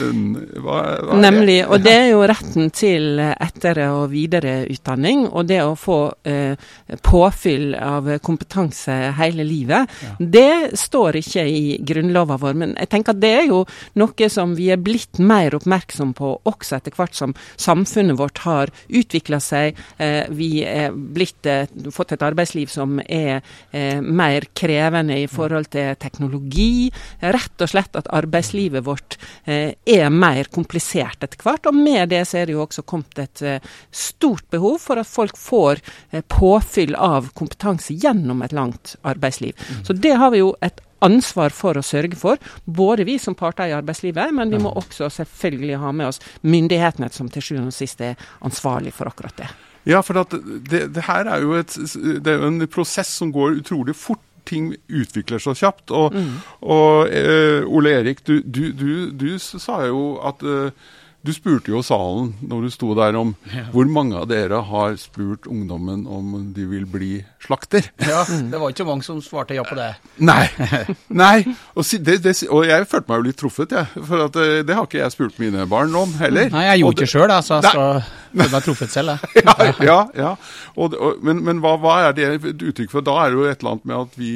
Hva, 0.62 0.78
hva 1.02 1.18
Nemlig. 1.20 1.58
Og 1.66 1.82
det 1.84 1.94
er 1.96 2.08
jo 2.12 2.22
retten 2.30 2.70
til 2.74 3.20
etter- 3.20 3.82
og 3.90 4.10
videreutdanning, 4.12 5.26
og 5.28 5.48
det 5.50 5.60
å 5.64 5.74
få 5.78 5.98
eh, 6.28 6.54
påfyll 7.02 7.74
av 7.74 8.08
kompetanse 8.24 8.96
hele 9.18 9.46
livet. 9.46 9.90
Ja. 10.04 10.14
Det 10.18 10.78
står 10.78 11.20
ikke 11.20 11.46
i 11.48 11.64
grunnloven 11.86 12.40
vår, 12.40 12.58
men 12.64 12.76
jeg 12.78 12.92
tenker 12.92 13.16
at 13.16 13.22
det 13.22 13.32
er 13.42 13.48
jo 13.50 13.64
noe 14.00 14.30
som 14.32 14.54
vi 14.58 14.70
er 14.72 14.80
blitt 14.80 15.20
mer 15.22 15.56
oppmerksom 15.58 16.14
på 16.18 16.34
også 16.48 16.78
etter 16.78 16.94
hvert 16.96 17.16
som 17.16 17.34
samfunnet 17.60 17.90
samfunnet 17.90 18.18
vårt 18.18 18.38
har 18.38 18.70
utvikla 18.88 19.40
seg. 19.40 19.76
Eh, 19.98 20.28
vi 20.30 20.62
er 20.64 20.92
blitt, 20.92 21.46
eh, 21.46 21.66
fått 21.90 22.12
et 22.12 22.22
arbeidsliv 22.22 22.68
som 22.68 23.00
er 23.08 23.42
eh, 23.72 24.00
mer 24.00 24.40
krevende 24.54 25.18
i 25.22 25.26
forhold 25.26 25.70
til 25.70 25.94
teknologi. 25.96 26.90
Rett 27.20 27.60
og 27.60 27.68
slett 27.68 27.96
at 27.96 28.06
arbeidslivet 28.08 28.59
vårt 28.68 29.16
er 29.46 30.10
mer 30.12 30.50
komplisert 30.52 31.24
etter 31.24 31.40
hvert. 31.40 31.66
Og 31.70 31.74
med 31.74 32.10
det 32.12 32.24
så 32.28 32.40
er 32.40 32.50
det 32.50 32.56
jo 32.56 32.64
også 32.66 32.84
kommet 32.88 33.18
et 33.22 33.42
stort 33.90 34.44
behov 34.52 34.78
for 34.82 35.00
at 35.00 35.08
folk 35.08 35.38
får 35.40 35.80
påfyll 36.28 36.94
av 36.98 37.32
kompetanse 37.38 37.96
gjennom 37.96 38.42
et 38.42 38.52
langt 38.56 38.96
arbeidsliv. 39.02 39.56
Mm. 39.56 39.84
Så 39.88 39.96
det 39.96 40.14
har 40.20 40.34
vi 40.34 40.42
jo 40.42 40.54
et 40.60 40.80
ansvar 41.00 41.54
for 41.54 41.78
å 41.78 41.84
sørge 41.84 42.18
for, 42.18 42.40
både 42.64 43.06
vi 43.08 43.16
som 43.20 43.36
parter 43.38 43.70
i 43.70 43.76
arbeidslivet, 43.76 44.34
men 44.36 44.52
vi 44.52 44.60
må 44.62 44.72
også 44.76 45.10
selvfølgelig 45.20 45.80
ha 45.80 45.92
med 45.96 46.12
oss 46.12 46.20
myndighetene, 46.42 47.10
som 47.12 47.30
til 47.32 47.44
sjuende 47.44 47.72
og 47.72 47.76
sist 47.76 48.02
er 48.04 48.20
ansvarlig 48.46 48.92
for 48.96 49.10
akkurat 49.10 49.36
det. 49.40 49.50
Ja, 49.88 50.02
for 50.04 50.18
det, 50.20 50.82
det, 50.92 51.06
her 51.06 51.28
er 51.32 51.40
jo, 51.40 51.54
et, 51.56 51.72
det 51.72 52.28
er 52.28 52.42
jo 52.42 52.50
en 52.50 52.66
prosess 52.68 53.14
som 53.16 53.30
går 53.32 53.62
utrolig 53.62 53.96
fort 53.96 54.20
ting 54.50 54.72
utvikler 54.88 55.42
så 55.42 55.54
kjapt. 55.56 55.90
Og, 55.94 56.14
mm. 56.14 56.32
og 56.66 57.08
uh, 57.08 57.68
Ole 57.70 57.94
Erik, 58.00 58.24
du, 58.26 58.40
du, 58.42 58.64
du, 58.76 58.90
du, 59.14 59.28
sa 59.38 59.82
jo 59.86 60.18
at 60.26 60.42
eh, 60.44 60.88
du 61.20 61.32
spurte 61.36 61.68
jo 61.68 61.82
salen 61.84 62.30
når 62.40 62.62
du 62.64 62.70
sto 62.72 62.94
der 62.96 63.16
om 63.20 63.34
ja. 63.52 63.66
hvor 63.74 63.88
mange 63.92 64.16
av 64.16 64.28
dere 64.30 64.62
har 64.64 64.94
spurt 65.00 65.44
ungdommen 65.50 66.06
om 66.08 66.52
de 66.56 66.64
vil 66.70 66.86
bli 66.88 67.10
slakter. 67.44 67.90
Ja, 68.00 68.22
det 68.24 68.60
var 68.60 68.72
ikke 68.72 68.86
mange 68.88 69.04
som 69.04 69.20
svarte 69.24 69.56
ja 69.56 69.64
på 69.66 69.76
det. 69.76 69.90
Nei. 70.16 70.46
Nei. 71.22 71.42
Og, 71.74 71.84
det, 71.84 72.20
det, 72.24 72.34
og 72.48 72.64
jeg 72.68 72.88
følte 72.88 73.12
meg 73.12 73.20
jo 73.20 73.26
litt 73.28 73.40
truffet, 73.40 73.74
jeg. 73.76 74.04
For 74.08 74.24
at, 74.30 74.38
eh, 74.40 74.62
det 74.64 74.76
har 74.76 74.88
ikke 74.88 75.02
jeg 75.02 75.14
spurt 75.16 75.36
mine 75.42 75.66
barn 75.68 75.92
om 75.98 76.14
heller. 76.22 76.48
Nei, 76.54 76.64
jeg 76.70 76.84
gjorde 76.84 76.98
ikke 77.00 77.12
sjøl, 77.12 77.34
så 77.44 77.60
jeg 77.60 77.74
føle 77.74 78.48
meg 78.54 78.64
truffet 78.64 78.96
selv, 78.96 79.12
jeg. 79.12 79.44
ja, 79.48 79.68
ja, 79.90 79.98
ja. 80.16 80.32
Og, 80.76 80.96
og, 80.96 81.20
men, 81.26 81.44
men 81.44 81.60
hva, 81.60 81.74
hva, 81.82 81.98
er 82.06 82.16
det 82.16 82.30
et 82.38 82.64
uttrykk 82.72 82.96
for? 82.96 83.04
Da 83.04 83.18
er 83.26 83.34
det 83.34 83.40
jo 83.40 83.46
et 83.50 83.60
eller 83.60 83.76
annet 83.76 83.92
med 83.92 83.98
at 84.00 84.18
vi 84.20 84.34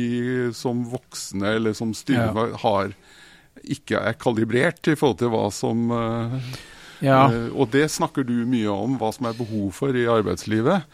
som 0.57 0.85
voksne 0.93 1.57
eller 1.57 1.77
som 1.77 1.97
styre 1.97 2.51
har 2.61 2.93
ikke 3.73 4.01
er 4.01 4.17
kalibrert 4.21 4.91
i 4.91 4.97
forhold 4.99 5.21
til 5.23 5.33
hva 5.33 5.45
som 5.55 5.91
uh, 5.93 6.39
ja. 7.05 7.25
Uh, 7.31 7.51
og 7.53 7.71
det 7.75 7.89
snakker 7.93 8.27
du 8.27 8.37
mye 8.49 8.71
om, 8.73 8.99
hva 9.01 9.13
som 9.15 9.29
er 9.31 9.37
behov 9.39 9.71
for 9.77 9.97
i 9.97 10.07
arbeidslivet. 10.11 10.89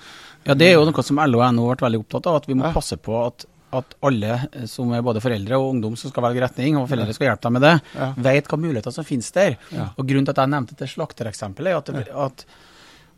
Ja, 0.46 0.56
det 0.56 0.70
er 0.70 0.78
jo 0.78 0.86
noe 0.88 1.04
som 1.04 1.20
LO 1.20 1.42
og 1.42 1.52
NHO 1.52 1.66
har 1.66 1.76
vært 1.76 1.86
veldig 1.88 2.02
opptatt 2.04 2.30
av, 2.30 2.40
at 2.40 2.48
vi 2.48 2.56
må 2.56 2.68
ja. 2.68 2.72
passe 2.74 2.96
på 2.96 3.18
at, 3.20 3.44
at, 3.76 3.92
alle 4.06 4.38
som 4.70 4.94
er 4.96 5.04
både 5.04 5.20
foreldre 5.22 5.58
og 5.60 5.74
ungdom 5.74 5.98
som 6.00 6.12
skal 6.12 6.24
velge 6.30 6.42
retning, 6.46 6.80
og 6.80 6.88
foreldre 6.90 7.14
skal 7.16 7.28
hjelpe 7.28 7.46
dem 7.46 7.58
med 7.58 7.66
det, 7.66 7.76
ja. 7.92 8.08
vet 8.30 8.48
hva 8.48 8.60
muligheter 8.62 8.94
som 8.96 9.06
finnes 9.06 9.28
der. 9.36 9.58
Og 9.92 10.02
Grunnen 10.06 10.26
til 10.26 10.34
at 10.34 10.42
jeg 10.42 10.54
nevnte 10.56 10.80
det 10.80 10.90
slaktereksempelet, 10.94 11.74
er 11.74 11.82
at, 11.82 11.94
det, 11.94 12.06
at 12.24 12.46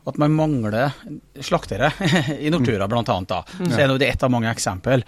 at 0.03 0.19
man 0.19 0.35
mangler 0.35 0.91
slaktere 1.41 1.93
i 2.43 2.51
Nortura, 2.51 2.89
bl.a. 2.91 3.05
Da. 3.05 3.43
Så 3.61 3.79
er 3.79 3.93
det 3.99 4.09
ett 4.09 4.23
av 4.23 4.33
mange 4.35 4.51
eksempel. 4.51 5.05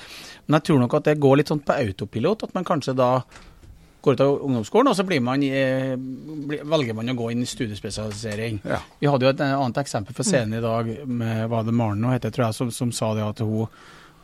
Men 0.47 0.61
jeg 0.61 0.69
tror 0.69 0.85
nok 0.85 0.95
at 1.01 1.09
det 1.09 1.19
går 1.23 1.41
litt 1.41 1.51
sånn 1.51 1.65
på 1.67 1.75
autopilot, 1.75 2.47
at 2.47 2.55
man 2.55 2.67
kanskje 2.69 2.95
da 2.99 3.11
går 4.05 4.17
ut 4.17 4.23
av 4.25 4.43
ungdomsskolen, 4.45 4.91
og 4.91 4.97
så 4.99 5.21
man, 5.25 5.43
eh, 5.43 5.95
velger 6.63 6.95
man 6.95 7.09
å 7.09 7.17
gå 7.19 7.31
inn 7.33 7.43
i 7.43 7.49
studiespesialisering. 7.49 8.61
Ja. 8.65 8.81
Vi 9.01 9.09
hadde 9.11 9.27
jo 9.27 9.33
et 9.33 9.41
eh, 9.41 9.57
annet 9.57 9.81
eksempel 9.83 10.17
for 10.17 10.27
scenen 10.27 10.59
i 10.59 10.65
dag 10.65 10.91
med 11.07 11.49
hva 11.49 11.65
det 11.65 11.75
Maren 11.75 12.03
nå 12.05 12.13
heter, 12.13 12.31
tror 12.35 12.49
jeg, 12.49 12.59
som, 12.59 12.71
som 12.71 12.93
sa 12.93 13.15
det 13.17 13.25
at 13.25 13.43
hun 13.45 13.69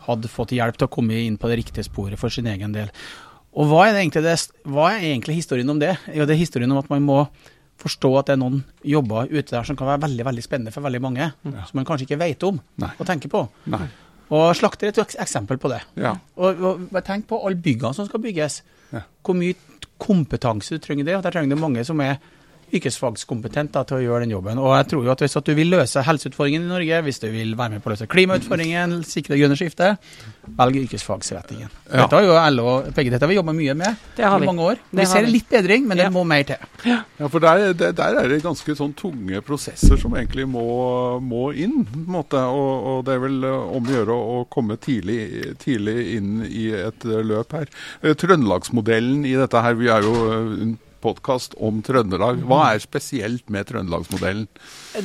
hadde 0.07 0.31
fått 0.33 0.55
hjelp 0.57 0.79
til 0.79 0.89
å 0.89 0.93
komme 0.93 1.17
inn 1.25 1.39
på 1.41 1.49
det 1.51 1.61
riktige 1.61 1.85
sporet 1.87 2.21
for 2.21 2.33
sin 2.33 2.49
egen 2.51 2.73
del. 2.77 2.93
Og 3.51 3.67
hva 3.71 3.89
er, 3.89 3.99
egentlig, 3.99 4.23
det, 4.25 4.37
hva 4.71 4.93
er 4.95 5.09
egentlig 5.11 5.41
historien 5.41 5.73
om 5.73 5.81
det? 5.81 5.97
Jo, 6.15 6.27
det 6.29 6.37
er 6.37 6.45
historien 6.45 6.71
om 6.71 6.79
at 6.81 6.91
man 6.93 7.03
må 7.03 7.25
forstå 7.81 8.11
at 8.21 8.29
det 8.29 8.37
er 8.37 8.43
noen 8.43 8.61
jobber 8.85 9.31
ute 9.31 9.55
der 9.55 9.67
som 9.67 9.79
kan 9.79 9.89
være 9.89 10.05
veldig 10.05 10.27
veldig 10.29 10.45
spennende 10.45 10.75
for 10.75 10.85
veldig 10.85 11.01
mange, 11.03 11.31
ja. 11.33 11.65
som 11.65 11.81
man 11.81 11.89
kanskje 11.89 12.07
ikke 12.07 12.21
vet 12.21 12.45
om 12.47 12.61
Nei. 12.83 12.93
og 12.97 13.09
tenker 13.09 13.33
på. 13.33 13.47
Nei. 13.73 13.87
Og 14.31 14.55
Slakter 14.57 14.89
er 14.89 14.95
et 14.95 15.17
eksempel 15.19 15.59
på 15.59 15.71
det. 15.73 15.81
Ja. 15.99 16.15
Og, 16.39 16.61
og 16.63 17.01
Tenk 17.07 17.27
på 17.31 17.41
alle 17.47 17.59
byggene 17.59 17.95
som 17.97 18.07
skal 18.07 18.23
bygges. 18.23 18.61
Ja. 18.95 19.03
Hvor 19.27 19.39
mye 19.39 19.59
kompetanse 20.01 20.77
du 20.77 20.83
trenger 20.83 21.09
det, 21.09 21.17
og 21.19 21.25
der 21.27 21.35
trenger 21.35 21.57
du 21.57 21.63
mange 21.63 21.85
som 21.85 22.01
er 22.05 22.21
yrkesfagskompetent 22.71 23.73
da, 23.75 23.85
til 23.87 23.99
å 23.99 24.03
gjøre 24.05 24.25
den 24.25 24.35
jobben. 24.35 24.61
Og 24.63 24.75
jeg 24.79 24.89
tror 24.93 25.07
jo 25.07 25.13
at 25.15 25.25
Hvis 25.25 25.37
at 25.37 25.47
du 25.47 25.55
vil 25.57 25.71
løse 25.73 26.03
helseutfordringen 26.07 26.65
i 26.65 26.71
Norge, 26.71 27.01
hvis 27.07 27.21
du 27.23 27.29
vil 27.33 27.57
være 27.59 27.77
med 27.77 27.83
på 27.85 27.91
å 27.91 27.95
løse 27.95 28.09
klimautfordringen, 28.11 29.01
sikre 29.07 29.35
det 29.35 29.43
grønne 29.43 29.59
skiftet, 29.59 30.11
velg 30.59 30.79
yrkesfagsretningen. 30.85 31.69
Ja. 31.91 32.05
Dette 32.05 32.19
har 32.19 32.27
jo 32.27 32.39
LO 32.57 32.75
begge 32.97 33.13
dette 33.13 33.27
har 33.27 33.31
vi 33.31 33.39
jobba 33.39 33.55
mye 33.57 33.75
med 33.79 34.19
i 34.19 34.31
mange 34.47 34.67
år. 34.73 34.83
Vi 34.97 35.07
ser 35.09 35.29
litt 35.29 35.49
bedring, 35.51 35.87
men 35.89 36.01
det 36.01 36.09
må 36.15 36.25
mer 36.29 36.47
til. 36.49 36.67
Ja, 36.87 37.03
for 37.29 37.43
der, 37.43 37.73
der, 37.77 38.21
er 38.23 38.29
det 38.31 38.41
ganske 38.45 38.77
sånn 38.79 38.95
tunge 38.99 39.43
prosesser 39.47 40.01
som 40.01 40.15
egentlig 40.19 40.47
må, 40.51 40.65
må 41.23 41.51
inn. 41.53 41.85
på 41.87 42.01
en 42.01 42.11
måte, 42.17 42.41
og, 42.41 42.71
og, 42.93 43.01
det 43.07 43.17
er 43.17 43.25
vel 43.25 43.49
om 43.51 43.91
å 43.91 43.97
gjøre 43.97 44.21
å 44.35 44.45
komme 44.53 44.79
tidlig, 44.81 45.21
tidlig 45.63 45.97
inn 46.17 46.45
i 46.47 46.71
et 46.77 47.05
løp 47.05 47.57
her. 47.57 47.73
Eh, 48.03 48.17
Trøndelagsmodellen 48.19 49.27
i 49.29 49.37
dette 49.39 49.65
her, 49.65 49.77
vi 49.79 49.91
er 49.93 50.07
jo 50.07 50.15
podkast 51.03 51.57
om 51.59 51.83
Trøndelag. 51.85 52.43
Hva 52.49 52.75
er 52.75 52.83
spesielt 52.83 53.51
med 53.53 53.69
trøndelagsmodellen? 53.71 54.49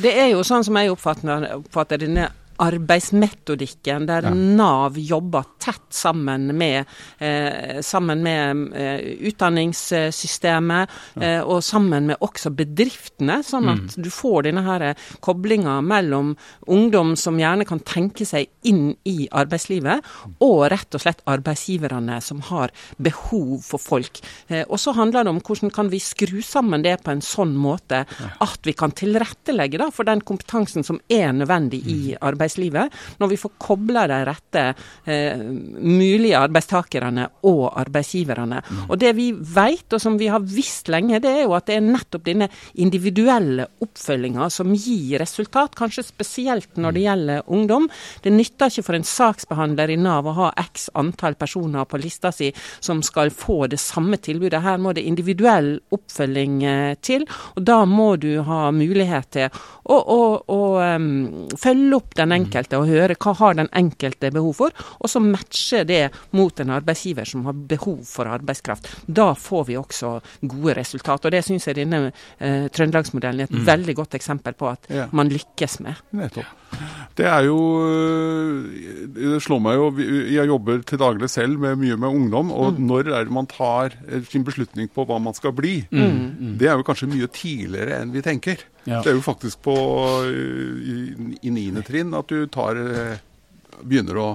Det 0.02 0.12
er 0.12 0.30
jo 0.32 0.44
sånn 0.46 0.66
som 0.66 0.78
jeg 0.80 0.92
oppfatter, 0.92 1.48
oppfatter 1.58 2.02
denne 2.04 2.30
arbeidsmetodikken, 2.62 4.06
der 4.08 4.28
ja. 4.28 4.32
Nav 4.34 4.98
jobber 4.98 5.44
tett 5.62 5.86
sammen 5.90 6.48
med, 6.56 6.84
eh, 7.18 7.80
sammen 7.80 8.22
med 8.22 8.72
eh, 8.76 9.00
utdanningssystemet 9.28 10.90
ja. 11.14 11.22
eh, 11.22 11.40
og 11.40 11.64
sammen 11.64 12.06
med 12.10 12.20
også 12.20 12.52
bedriftene, 12.56 13.40
sånn 13.46 13.68
at 13.72 13.96
mm. 13.96 14.04
du 14.04 14.10
får 14.12 14.48
denne 14.48 14.64
her 14.66 14.86
koblinga 15.24 15.78
mellom 15.84 16.34
ungdom 16.66 17.14
som 17.16 17.40
gjerne 17.40 17.66
kan 17.68 17.82
tenke 17.86 18.26
seg 18.28 18.48
inn 18.66 18.94
i 19.08 19.28
arbeidslivet, 19.30 20.04
og 20.44 20.66
rett 20.72 20.96
og 20.96 21.02
slett 21.02 21.24
arbeidsgiverne 21.28 22.20
som 22.24 22.42
har 22.48 22.72
behov 22.96 23.60
for 23.66 23.82
folk. 23.82 24.22
Eh, 24.48 24.64
og 24.66 24.80
så 24.82 24.94
handler 24.96 25.26
det 25.26 25.34
om 25.34 25.42
hvordan 25.42 25.72
kan 25.74 25.90
vi 25.92 26.00
skru 26.02 26.40
sammen 26.44 26.84
det 26.86 26.98
på 27.04 27.12
en 27.14 27.24
sånn 27.24 27.54
måte 27.56 28.04
at 28.42 28.66
vi 28.66 28.74
kan 28.76 28.92
tilrettelegge 28.96 29.80
da, 29.80 29.90
for 29.94 30.08
den 30.08 30.22
kompetansen 30.26 30.84
som 30.86 31.00
er 31.12 31.32
nødvendig 31.36 31.82
i 31.86 31.98
mm. 32.14 32.18
Arbeidslivet, 32.46 32.92
når 33.18 33.30
vi 33.30 33.38
får 33.40 33.52
kobla 33.58 34.06
de 34.06 34.18
rette 34.26 34.62
eh, 35.04 35.38
mulige 35.80 36.38
arbeidstakerne 36.38 37.26
og 37.46 37.72
arbeidsgiverne. 37.78 38.62
Mm. 38.62 38.82
Og 38.90 38.98
Det 38.98 39.12
vi 39.16 39.32
vet, 39.32 39.92
og 39.92 40.00
som 40.00 40.18
vi 40.18 40.28
har 40.28 40.40
visst 40.40 40.88
lenge, 40.88 41.20
det 41.20 41.30
er 41.30 41.42
jo 41.44 41.54
at 41.56 41.66
det 41.66 41.76
er 41.76 41.86
nettopp 41.86 42.24
denne 42.26 42.48
individuelle 42.74 43.66
oppfølginga 43.82 44.48
som 44.50 44.74
gir 44.74 45.18
resultat, 45.20 45.74
kanskje 45.76 46.06
spesielt 46.06 46.76
når 46.76 46.92
det 46.92 47.02
mm. 47.02 47.06
gjelder 47.06 47.42
ungdom. 47.46 47.88
Det 48.22 48.32
nytter 48.32 48.70
ikke 48.70 48.86
for 48.86 48.98
en 48.98 49.06
saksbehandler 49.06 49.92
i 49.92 49.98
Nav 50.00 50.26
å 50.26 50.36
ha 50.36 50.52
x 50.66 50.90
antall 50.94 51.36
personer 51.38 51.86
på 51.86 52.00
lista 52.00 52.32
si 52.32 52.52
som 52.80 53.02
skal 53.02 53.30
få 53.34 53.66
det 53.70 53.80
samme 53.80 54.18
tilbudet. 54.22 54.62
Her 54.62 54.78
må 54.78 54.92
det 54.96 55.06
individuell 55.06 55.76
oppfølging 55.94 56.62
eh, 56.64 56.94
til, 57.02 57.26
og 57.56 57.66
da 57.66 57.82
må 57.88 58.14
du 58.20 58.40
ha 58.46 58.70
mulighet 58.74 59.30
til 59.36 59.48
å, 59.86 59.96
å, 59.96 60.20
å 60.52 60.60
um, 60.96 61.48
følge 61.58 61.96
opp 61.98 62.14
den 62.18 62.34
enkelte 62.36 62.80
og 62.80 62.90
høre 62.90 63.16
hva 63.18 63.34
har 63.40 63.56
den 63.58 63.70
enkelte 63.76 64.30
behov 64.34 64.56
for, 64.60 64.84
og 65.00 65.10
så 65.10 65.22
matche 65.22 65.82
det 65.88 66.02
mot 66.36 66.60
en 66.62 66.74
arbeidsgiver 66.76 67.28
som 67.28 67.46
har 67.48 67.56
behov 67.70 68.02
for 68.08 68.28
arbeidskraft. 68.30 68.90
Da 69.06 69.32
får 69.38 69.66
vi 69.70 69.78
også 69.80 70.16
gode 70.42 70.76
resultat. 70.80 71.24
Og 71.24 71.34
Det 71.34 71.42
syns 71.46 71.68
jeg 71.68 71.78
denne 71.80 72.10
eh, 72.10 72.68
Trøndelagsmodellen 72.72 73.44
er 73.44 73.50
et 73.50 73.56
mm. 73.56 73.64
veldig 73.66 73.96
godt 74.02 74.16
eksempel 74.18 74.56
på 74.58 74.70
at 74.70 74.88
ja. 74.92 75.08
man 75.16 75.32
lykkes 75.32 75.80
med. 75.84 76.04
Nettopp. 76.16 76.54
Det 77.16 77.24
er 77.30 77.46
jo 77.46 77.58
eh, 77.86 79.04
Det 79.16 79.38
slår 79.40 79.60
meg 79.62 79.76
jo 79.78 79.86
Jeg 80.34 80.48
jobber 80.50 80.82
til 80.84 81.00
daglig 81.00 81.30
selv 81.32 81.62
med 81.62 81.78
mye 81.80 81.96
med 81.96 82.20
ungdom. 82.20 82.52
Og 82.52 82.76
mm. 82.76 82.86
når 82.90 83.12
er 83.12 83.28
det 83.28 83.36
man 83.36 83.50
tar 83.50 83.96
sin 84.30 84.44
beslutning 84.46 84.90
på 84.92 85.06
hva 85.08 85.20
man 85.22 85.36
skal 85.36 85.54
bli? 85.56 85.78
Mm. 85.90 86.56
Det 86.60 86.68
er 86.68 86.78
jo 86.78 86.86
kanskje 86.86 87.10
mye 87.10 87.30
tidligere 87.32 88.02
enn 88.02 88.14
vi 88.14 88.24
tenker. 88.24 88.64
Ja. 88.86 89.00
Det 89.02 89.10
er 89.10 89.16
jo 89.18 89.24
faktisk 89.24 89.64
på 89.66 89.74
i 90.26 91.50
niende 91.50 91.82
trinn 91.86 92.14
at 92.14 92.30
du 92.30 92.46
tar 92.46 92.78
eh, 92.78 93.18
begynner 93.82 94.20
å 94.22 94.28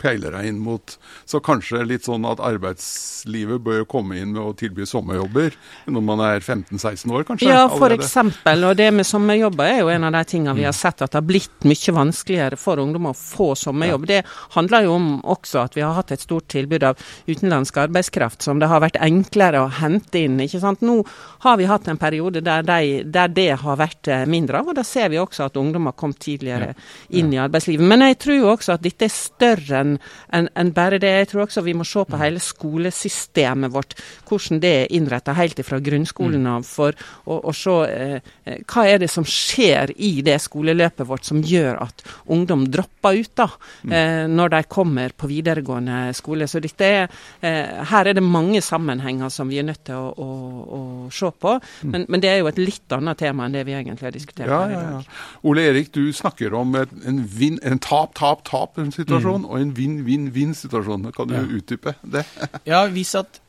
peiler 0.00 0.34
deg 0.36 0.50
inn 0.50 0.60
mot. 0.62 0.96
Så 1.28 1.40
kanskje 1.44 1.84
litt 1.86 2.06
sånn 2.06 2.26
at 2.28 2.42
arbeidslivet 2.44 3.62
bør 3.64 3.86
komme 3.88 4.18
inn 4.20 4.34
med 4.34 4.42
å 4.42 4.54
tilby 4.56 4.86
sommerjobber 4.88 5.56
når 5.92 6.04
man 6.04 6.22
er 6.24 6.40
15-16 6.40 7.12
år, 7.12 7.26
kanskje? 7.28 7.50
Ja, 7.50 7.66
eksempel. 7.96 8.64
Og 8.68 8.76
det 8.78 8.90
med 8.94 9.08
sommerjobber 9.08 9.70
er 9.70 9.80
jo 9.82 9.92
en 9.92 10.06
av 10.08 10.14
de 10.16 10.22
tingene 10.28 10.56
vi 10.58 10.66
har 10.66 10.76
sett 10.76 11.02
at 11.02 11.12
det 11.12 11.20
har 11.20 11.26
blitt 11.26 11.66
mye 11.66 11.96
vanskeligere 11.96 12.58
for 12.60 12.80
ungdom 12.82 13.10
å 13.10 13.14
få 13.16 13.52
sommerjobb. 13.58 14.06
Det 14.10 14.22
handler 14.56 14.86
jo 14.86 14.96
om 14.96 15.08
også 15.36 15.62
at 15.64 15.76
vi 15.78 15.84
har 15.84 15.96
hatt 15.96 16.12
et 16.14 16.24
stort 16.24 16.48
tilbud 16.52 16.84
av 16.86 17.00
utenlandsk 17.26 17.80
arbeidskraft 17.86 18.46
som 18.46 18.60
det 18.60 18.70
har 18.70 18.82
vært 18.84 19.00
enklere 19.02 19.64
å 19.64 19.72
hente 19.80 20.24
inn. 20.26 20.38
ikke 20.42 20.62
sant? 20.62 20.84
Nå 20.84 21.00
har 21.44 21.60
vi 21.60 21.68
hatt 21.70 21.88
en 21.88 22.00
periode 22.00 22.42
der, 22.44 22.66
de, 22.66 23.02
der 23.04 23.32
det 23.32 23.50
har 23.62 23.80
vært 23.80 24.10
eh, 24.12 24.26
mindre 24.28 24.60
av, 24.60 24.70
og 24.70 24.78
da 24.78 24.84
ser 24.86 25.10
vi 25.12 25.20
også 25.20 25.48
at 25.48 25.58
ungdom 25.60 25.88
har 25.90 25.96
kommet 25.98 26.20
tidligere 26.22 26.74
inn 27.16 27.32
i 27.34 27.40
arbeidslivet. 27.40 27.86
Men 27.86 28.06
jeg 28.08 28.18
tror 28.24 28.40
jo 28.40 28.50
også 28.52 28.76
at 28.76 28.84
dette 28.84 29.08
er 29.08 29.14
større 29.14 29.82
enn 29.82 29.85
enn 30.34 30.48
en 30.54 30.72
bare 30.76 31.00
det. 31.02 31.12
Jeg 31.20 31.30
tror 31.32 31.46
også 31.46 31.64
vi 31.66 31.74
må 31.76 31.86
se 31.86 32.04
på 32.06 32.20
hele 32.20 32.42
skolesystemet 32.42 33.72
vårt, 33.74 33.96
hvordan 34.28 34.60
det 34.62 34.72
er 34.82 34.94
innretta 34.96 35.34
helt 35.36 35.60
fra 35.66 35.80
grunnskolen 35.82 36.44
mm. 36.44 36.52
av, 36.52 36.66
for 36.68 36.96
å, 37.24 37.38
å 37.50 37.54
se 37.56 37.76
eh, 37.90 38.32
eh, 38.44 38.60
hva 38.66 38.86
er 38.88 39.00
det 39.02 39.10
som 39.12 39.26
skjer 39.26 39.92
i 39.96 40.12
det 40.26 40.38
skoleløpet 40.44 41.06
vårt 41.08 41.26
som 41.28 41.42
gjør 41.44 41.80
at 41.86 42.04
ungdom 42.32 42.66
dropper 42.72 43.20
ut 43.20 43.32
da, 43.38 43.48
mm. 43.82 43.92
eh, 43.92 44.24
når 44.32 44.54
de 44.56 44.62
kommer 44.70 45.14
på 45.16 45.30
videregående 45.30 46.00
skole. 46.16 46.48
Så 46.50 46.62
dette 46.64 46.90
er, 47.00 47.08
eh, 47.40 47.82
her 47.90 48.10
er 48.10 48.18
det 48.18 48.24
mange 48.24 48.62
sammenhenger 48.64 49.32
som 49.32 49.50
vi 49.52 49.60
er 49.60 49.68
nødt 49.68 49.84
til 49.86 49.98
å, 49.98 50.12
å, 50.12 50.30
å 50.78 50.80
se 51.14 51.30
på, 51.30 51.56
mm. 51.58 51.92
men, 51.92 52.06
men, 52.08 52.22
det 52.22 52.32
er 52.32 52.40
jo 52.40 52.50
et 52.50 52.60
litt 52.60 52.96
annet 52.96 53.18
tema 53.20 53.46
enn 53.46 53.56
det 53.56 53.66
vi 53.68 53.76
egentlig 53.76 54.08
har 54.08 54.16
diskutert 54.16 54.50
ja, 54.50 54.62
her 54.64 54.72
i 54.72 54.78
dag. 54.78 54.86
Ja, 54.86 55.02
ja. 55.04 55.40
Ole 55.46 55.66
Erik, 55.70 55.92
du 55.94 56.12
snakker 56.16 56.54
om 56.56 56.74
en, 56.76 57.22
en 57.62 57.82
tap-tap-tap-situasjon 57.82 59.44
mm. 59.44 59.48
og 59.50 59.60
en 59.60 59.74
vinn-vinn-vinn-situasjon. 59.76 61.10
Kan 61.16 61.30
du 61.30 61.36
ja. 61.36 61.44
utdype 61.58 61.96
det? 62.02 62.24
ja, 62.72 62.84
hvis, 62.92 63.14
at, 63.18 63.40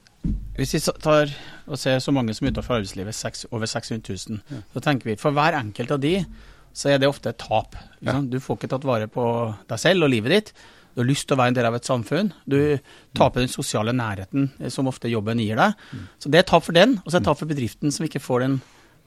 hvis 0.57 0.75
vi 0.77 0.83
tar 1.03 1.33
og 1.67 1.79
ser 1.79 1.99
så 2.03 2.13
mange 2.15 2.35
som 2.35 2.47
er 2.47 2.55
utenfor 2.55 2.79
arbeidslivet, 2.79 3.15
6, 3.15 3.47
over 3.51 3.69
600 3.69 4.17
000, 4.29 4.39
ja. 4.51 4.63
så 4.73 4.83
tenker 4.83 5.11
vi 5.11 5.19
for 5.19 5.35
hver 5.35 5.59
enkelt 5.59 5.93
av 5.95 6.01
de, 6.03 6.15
så 6.77 6.93
er 6.93 7.01
det 7.01 7.09
ofte 7.09 7.33
et 7.33 7.41
tap. 7.41 7.75
Ja. 8.05 8.19
Du 8.21 8.39
får 8.43 8.59
ikke 8.59 8.71
tatt 8.75 8.85
vare 8.87 9.09
på 9.11 9.27
deg 9.69 9.81
selv 9.81 10.05
og 10.05 10.13
livet 10.13 10.35
ditt. 10.35 10.51
Du 10.97 11.03
har 11.03 11.09
lyst 11.11 11.27
til 11.29 11.35
å 11.35 11.41
være 11.41 11.53
en 11.53 11.57
del 11.57 11.67
av 11.69 11.75
et 11.77 11.85
samfunn. 11.85 12.31
Du 12.49 12.57
taper 13.17 13.43
den 13.43 13.51
sosiale 13.53 13.93
nærheten 13.93 14.47
eh, 14.57 14.71
som 14.73 14.89
ofte 14.89 15.11
jobben 15.11 15.41
gir 15.43 15.59
deg. 15.59 15.75
Mm. 15.93 16.07
Så 16.23 16.31
det 16.33 16.41
er 16.41 16.47
tap 16.49 16.65
for 16.65 16.77
den, 16.77 16.95
og 17.03 17.11
så 17.11 17.17
er 17.17 17.19
det 17.19 17.25
et 17.25 17.29
tap 17.29 17.41
for 17.41 17.51
bedriften 17.51 17.93
som 17.93 18.07
ikke 18.07 18.21
får 18.23 18.45
den 18.45 18.55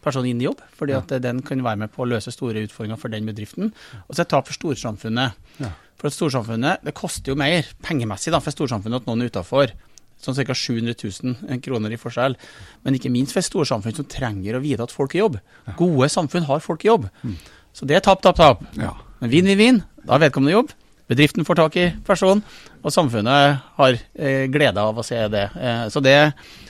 personen 0.05 0.31
inn 0.31 0.41
i 0.41 0.47
jobb, 0.47 0.63
fordi 0.79 0.95
at 0.97 1.13
den 1.23 1.43
kan 1.45 1.63
være 1.65 1.83
med 1.83 1.93
på 1.93 2.05
å 2.05 2.09
løse 2.09 2.33
store 2.33 2.63
utfordringer 2.65 3.01
for 3.01 3.13
den 3.13 3.27
bedriften. 3.29 3.73
Og 4.07 4.15
så 4.15 4.21
er 4.21 4.23
det 4.23 4.29
et 4.29 4.33
tap 4.37 4.49
for 4.49 4.57
storsamfunnet. 4.57 5.51
Ja. 5.61 5.73
For 6.01 6.09
at 6.09 6.17
storsamfunnet, 6.17 6.81
Det 6.85 6.97
koster 6.97 7.33
jo 7.33 7.37
mer 7.37 7.67
pengemessig 7.85 8.33
da, 8.33 8.41
for 8.41 8.55
storsamfunnet 8.55 9.03
at 9.03 9.09
noen 9.09 9.23
er 9.23 9.31
utafor. 9.31 9.73
Sånn 10.21 10.37
ca. 10.37 10.55
700 10.57 10.97
000 10.97 11.61
kroner 11.65 11.93
i 11.93 12.01
forskjell. 12.01 12.37
Men 12.85 12.97
ikke 12.97 13.13
minst 13.13 13.33
for 13.33 13.41
et 13.41 13.49
storsamfunn 13.49 13.97
som 13.97 14.09
trenger 14.09 14.57
å 14.57 14.65
vite 14.65 14.85
at 14.85 14.93
folk 14.93 15.15
er 15.15 15.21
i 15.21 15.23
jobb. 15.25 15.41
Gode 15.77 16.09
samfunn 16.13 16.49
har 16.49 16.61
folk 16.65 16.85
i 16.85 16.91
jobb. 16.91 17.09
Mm. 17.23 17.37
Så 17.73 17.89
det 17.89 17.97
er 17.97 18.05
tap, 18.05 18.23
tap, 18.25 18.37
tap. 18.37 18.65
Ja. 18.77 18.95
Men 19.21 19.33
vinn, 19.33 19.49
vinn, 19.49 19.61
vinn. 19.61 19.83
Da 20.05 20.17
har 20.17 20.25
vedkommende 20.25 20.57
jobb. 20.57 20.73
Bedriften 21.11 21.45
får 21.45 21.59
tak 21.59 21.77
i 21.77 21.87
personen, 22.07 22.43
og 22.87 22.93
samfunnet 22.95 23.63
har 23.77 23.97
eh, 23.99 24.45
glede 24.53 24.79
av 24.81 24.99
å 25.01 25.05
se 25.05 25.19
det. 25.33 25.49
Eh, 25.59 25.87
så, 25.91 26.03
det. 26.05 26.19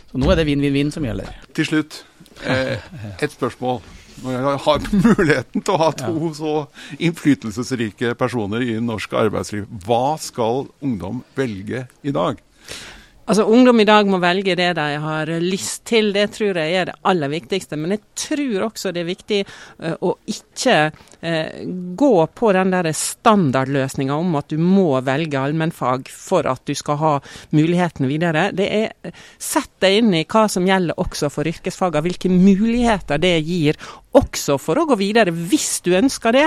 så 0.08 0.20
nå 0.20 0.30
er 0.32 0.40
det 0.40 0.46
vinn, 0.48 0.62
vinn, 0.64 0.72
vinn 0.78 0.92
som 0.94 1.04
gjelder. 1.04 1.28
Til 1.56 1.68
slutt, 1.68 1.98
eh, 2.48 2.80
et 3.20 3.34
spørsmål 3.34 3.82
når 4.24 4.36
jeg 4.36 4.60
har 4.66 4.86
muligheten 5.06 5.64
til 5.64 5.74
å 5.74 5.80
ha 5.80 5.90
to 5.96 6.12
ja. 6.12 6.30
så 6.36 6.54
innflytelsesrike 7.00 8.14
personer 8.20 8.64
i 8.66 8.78
norsk 8.84 9.16
arbeidsliv, 9.16 9.66
hva 9.86 10.16
skal 10.20 10.68
ungdom 10.84 11.24
velge 11.38 11.86
i 12.02 12.14
dag? 12.14 12.40
Altså, 13.30 13.44
Ungdom 13.46 13.78
i 13.80 13.84
dag 13.86 14.08
må 14.10 14.18
velge 14.18 14.56
det 14.58 14.72
de 14.74 14.86
har 14.98 15.30
lyst 15.38 15.84
til, 15.86 16.08
det 16.10 16.32
tror 16.34 16.58
jeg 16.58 16.74
er 16.80 16.88
det 16.88 16.96
aller 17.06 17.30
viktigste. 17.30 17.76
Men 17.78 17.94
jeg 17.94 18.02
tror 18.18 18.64
også 18.66 18.90
det 18.90 19.04
er 19.04 19.06
viktig 19.06 19.38
uh, 19.46 19.94
å 20.02 20.16
ikke 20.26 20.74
uh, 20.90 21.60
gå 21.94 22.10
på 22.34 22.50
den 22.56 22.74
der 22.74 22.88
standardløsninga 22.90 24.16
om 24.18 24.34
at 24.40 24.50
du 24.50 24.58
må 24.58 24.98
velge 25.06 25.38
allmennfag 25.38 26.10
for 26.10 26.48
at 26.50 26.64
du 26.66 26.74
skal 26.74 26.98
ha 26.98 27.12
mulighetene 27.54 28.10
videre. 28.10 28.48
Det 28.50 28.66
er 28.66 29.14
Sett 29.40 29.70
deg 29.82 30.00
inn 30.00 30.12
i 30.14 30.24
hva 30.28 30.44
som 30.50 30.66
gjelder 30.66 30.98
også 31.00 31.30
for 31.32 31.48
yrkesfagene, 31.48 32.02
hvilke 32.04 32.30
muligheter 32.32 33.20
det 33.22 33.36
gir 33.46 33.78
også 34.16 34.56
for 34.60 34.80
å 34.80 34.86
gå 34.90 34.96
videre, 34.98 35.32
hvis 35.32 35.80
du 35.86 35.92
ønsker 35.96 36.34
det. 36.34 36.46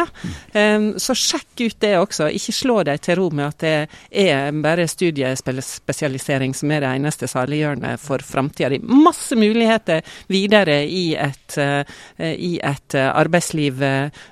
Så 1.02 1.16
sjekk 1.18 1.64
ut 1.64 1.78
det 1.84 1.94
også. 2.00 2.28
Ikke 2.36 2.56
slå 2.56 2.78
deg 2.88 3.02
til 3.04 3.18
ro 3.20 3.30
med 3.34 3.48
at 3.48 3.64
det 3.64 3.76
er 4.24 4.52
bare 4.64 4.88
studiespesialisering 4.92 6.56
som 6.58 6.73
det 6.82 6.94
eneste 6.98 7.30
saliggjørende 7.30 7.98
for 8.02 8.24
framtida 8.26 8.72
di. 8.74 8.80
Masse 8.82 9.38
muligheter 9.38 10.02
videre 10.32 10.80
i 10.88 11.14
et, 11.20 11.58
uh, 11.60 11.84
i 12.24 12.56
et 12.64 12.98
uh, 12.98 13.12
arbeidsliv 13.12 13.84
uh, 13.84 14.24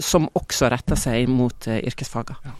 som 0.00 0.30
også 0.38 0.70
retter 0.72 0.98
seg 0.98 1.28
mot 1.28 1.68
yrkesfagene. 1.76 2.40
Ja. 2.46 2.56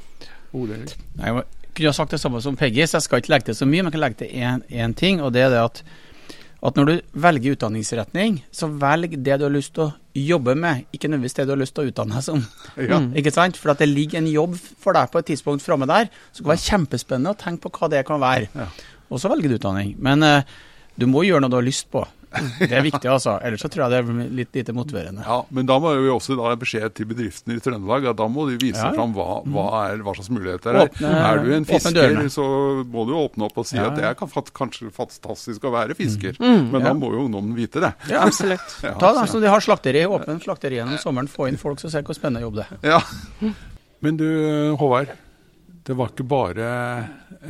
Jeg 0.51 1.43
kunne 1.77 1.91
ha 1.93 1.95
sagt 1.95 2.13
det 2.13 2.21
samme 2.21 2.41
som 2.43 2.57
Peggy, 2.59 2.83
så 2.83 2.99
jeg 2.99 3.07
skal 3.07 3.21
ikke 3.23 3.31
legge 3.37 3.51
til 3.51 3.61
så 3.61 3.69
mye, 3.69 3.85
men 3.85 3.93
jeg 3.93 3.97
kan 3.97 4.03
legge 4.03 4.23
til 4.25 4.81
én 4.83 4.95
ting. 4.99 5.23
og 5.23 5.33
det 5.33 5.47
er 5.47 5.53
det 5.55 5.61
at 5.63 5.85
at 6.61 6.77
når 6.77 6.89
du 6.89 6.95
velger 7.25 7.55
utdanningsretning, 7.57 8.43
så 8.53 8.69
velg 8.69 9.17
det 9.25 9.39
du 9.41 9.47
har 9.47 9.53
lyst 9.53 9.73
til 9.77 9.87
å 9.87 9.93
jobbe 10.17 10.55
med, 10.59 10.85
ikke 10.93 11.09
nødvendigvis 11.09 11.39
det 11.39 11.47
du 11.49 11.55
har 11.55 11.61
lyst 11.63 11.75
til 11.77 11.87
å 11.87 11.93
utdanne 11.93 12.19
deg 12.19 12.27
som. 12.27 12.43
Ja. 12.77 12.99
Mm. 13.01 13.11
Ikke 13.17 13.33
sant? 13.33 13.57
For 13.61 13.73
at 13.73 13.81
det 13.81 13.89
ligger 13.89 14.21
en 14.21 14.29
jobb 14.29 14.59
for 14.59 14.97
deg 14.97 15.09
på 15.13 15.23
et 15.23 15.31
tidspunkt 15.33 15.65
framme 15.65 15.89
der 15.89 16.11
som 16.31 16.45
kan 16.45 16.53
være 16.53 16.67
kjempespennende 16.67 17.33
å 17.33 17.41
tenke 17.41 17.65
på 17.65 17.73
hva 17.79 17.91
det 17.95 18.05
kan 18.09 18.21
være. 18.21 18.51
Ja. 18.53 18.69
Og 19.11 19.21
så 19.21 19.31
velger 19.33 19.52
du 19.52 19.59
utdanning. 19.59 19.93
Men 19.99 20.25
uh, 20.25 20.57
du 20.97 21.07
må 21.11 21.26
gjøre 21.26 21.45
noe 21.45 21.52
du 21.52 21.61
har 21.61 21.67
lyst 21.67 21.90
på. 21.93 22.07
Det 22.31 22.71
er 22.71 22.85
viktig, 22.85 23.09
altså. 23.11 23.35
Ellers 23.43 23.62
så 23.64 23.69
tror 23.71 23.85
jeg 23.85 23.93
det 23.93 23.99
er 24.00 24.33
litt 24.38 24.55
lite 24.55 24.75
motiverende. 24.75 25.25
Ja, 25.26 25.40
Men 25.50 25.67
da 25.67 25.79
må 25.83 25.93
vi 25.99 26.11
også 26.12 26.37
da 26.38 26.52
beskjed 26.59 26.95
til 26.95 27.09
bedriftene 27.11 27.57
i 27.59 27.62
Trøndelag 27.62 28.07
at 28.12 28.19
da 28.21 28.29
må 28.31 28.47
de 28.47 28.59
vise 28.61 28.79
ja. 28.79 28.93
fram 28.95 29.14
hva, 29.17 29.40
hva, 29.50 29.64
er, 29.88 30.05
hva, 30.07 30.14
slags 30.19 30.31
muligheter 30.33 30.79
det 30.79 30.85
er. 31.00 31.17
Er 31.19 31.43
du 31.43 31.50
en 31.57 31.67
fisker, 31.67 32.21
så 32.33 32.47
må 32.87 33.07
du 33.09 33.17
åpne 33.19 33.49
opp 33.49 33.59
og 33.62 33.67
si 33.67 33.81
ja. 33.81 33.88
at 33.90 33.99
det 33.99 34.07
er 34.07 34.19
kanskje 34.19 34.93
fantastisk 34.95 35.67
å 35.67 35.75
være 35.75 35.97
fisker. 35.99 36.38
Mm. 36.38 36.52
mm. 36.52 36.69
Men 36.75 36.87
da 36.87 36.95
må 37.00 37.11
jo 37.17 37.25
ungdommen 37.26 37.57
vite 37.59 37.83
det. 37.83 37.93
Ja, 38.12 38.23
absolutt. 38.29 38.79
Ta 39.02 39.11
da, 39.17 39.26
så 39.31 39.43
De 39.43 39.50
har 39.50 39.64
slakteri, 39.64 40.05
åpne 40.07 40.38
slakteriet 40.45 40.85
gjennom 40.85 41.02
sommeren, 41.02 41.31
få 41.31 41.50
inn 41.50 41.59
folk 41.61 41.83
som 41.83 41.90
ser 41.93 42.07
hvor 42.07 42.19
spennende 42.19 42.47
jobb 42.47 42.61
det 42.61 42.69
er. 42.69 42.95
Ja. 42.95 43.50
Men 44.05 44.17
du 44.21 44.29
Håvard, 44.81 45.11
det 45.91 45.97
var 45.99 46.13
ikke 46.13 46.29
bare 46.31 46.71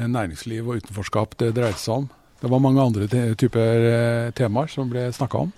næringsliv 0.00 0.64
og 0.64 0.80
utenforskap 0.80 1.36
det 1.42 1.52
dreide 1.58 1.76
seg 1.80 2.00
om. 2.00 2.06
Det 2.40 2.48
var 2.48 2.62
mange 2.64 2.80
andre 2.80 3.34
typer 3.36 3.86
eh, 3.90 4.30
temaer 4.36 4.70
som 4.72 4.88
ble 4.88 5.10
snakka 5.12 5.44
om. 5.44 5.50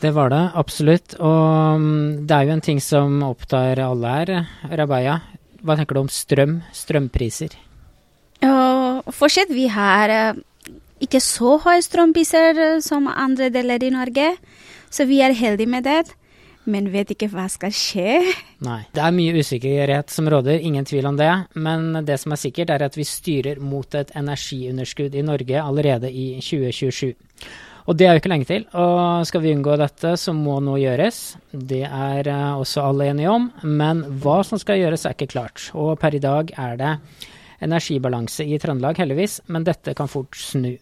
Det 0.00 0.12
var 0.16 0.32
det, 0.32 0.40
absolutt. 0.56 1.16
Og 1.20 1.80
mm, 1.80 2.24
det 2.24 2.36
er 2.36 2.48
jo 2.48 2.54
en 2.54 2.64
ting 2.64 2.80
som 2.80 3.20
opptar 3.26 3.82
alle 3.84 4.14
her. 4.14 4.32
Rabaya, 4.72 5.18
hva 5.60 5.76
tenker 5.76 5.98
du 5.98 6.04
om 6.06 6.10
strøm, 6.12 6.58
strømpriser? 6.72 7.58
Uh, 8.44 9.04
fortsatt, 9.12 9.52
vi 9.52 9.68
har 9.72 10.12
uh, 10.12 10.40
ikke 11.04 11.20
så 11.20 11.58
høye 11.60 11.84
strømpriser 11.84 12.80
som 12.84 13.08
andre 13.12 13.50
deler 13.52 13.84
i 13.84 13.92
Norge, 13.92 14.32
så 14.88 15.04
vi 15.08 15.20
er 15.24 15.36
heldige 15.36 15.70
med 15.76 15.84
det 15.84 16.06
men 16.70 16.88
vet 16.92 17.12
ikke 17.14 17.28
hva 17.32 17.46
skal 17.52 17.72
skje. 17.74 18.20
Nei. 18.64 18.80
Det 18.94 19.02
er 19.04 19.14
mye 19.16 19.34
usikkerhet 19.36 20.12
som 20.12 20.28
råder, 20.32 20.62
ingen 20.64 20.86
tvil 20.88 21.10
om 21.10 21.18
det. 21.18 21.30
Men 21.54 22.04
det 22.06 22.18
som 22.22 22.34
er 22.34 22.40
sikkert, 22.40 22.72
er 22.72 22.86
at 22.86 22.96
vi 22.98 23.06
styrer 23.08 23.60
mot 23.62 23.94
et 23.98 24.12
energiunderskudd 24.16 25.14
i 25.14 25.24
Norge 25.26 25.60
allerede 25.60 26.10
i 26.10 26.34
2027. 26.40 27.14
Og 27.84 27.98
det 28.00 28.06
er 28.06 28.16
jo 28.16 28.22
ikke 28.22 28.32
lenge 28.32 28.48
til. 28.48 28.64
Og 28.80 29.26
skal 29.28 29.42
vi 29.44 29.52
unngå 29.52 29.76
dette, 29.76 30.14
så 30.20 30.32
må 30.36 30.56
noe 30.64 30.80
gjøres. 30.80 31.20
Det 31.52 31.82
er 31.84 32.30
eh, 32.32 32.56
også 32.56 32.86
alle 32.88 33.10
enige 33.12 33.32
om. 33.32 33.50
Men 33.68 34.00
hva 34.22 34.38
som 34.46 34.60
skal 34.60 34.80
gjøres, 34.80 35.04
er 35.04 35.16
ikke 35.16 35.34
klart. 35.34 35.68
Og 35.76 35.98
per 36.00 36.16
i 36.16 36.22
dag 36.22 36.54
er 36.56 36.80
det 36.80 36.94
energibalanse 37.64 38.46
i 38.48 38.58
Trøndelag, 38.60 38.98
heldigvis, 39.00 39.42
men 39.52 39.66
dette 39.68 39.94
kan 39.96 40.08
fort 40.10 40.36
snu. 40.36 40.72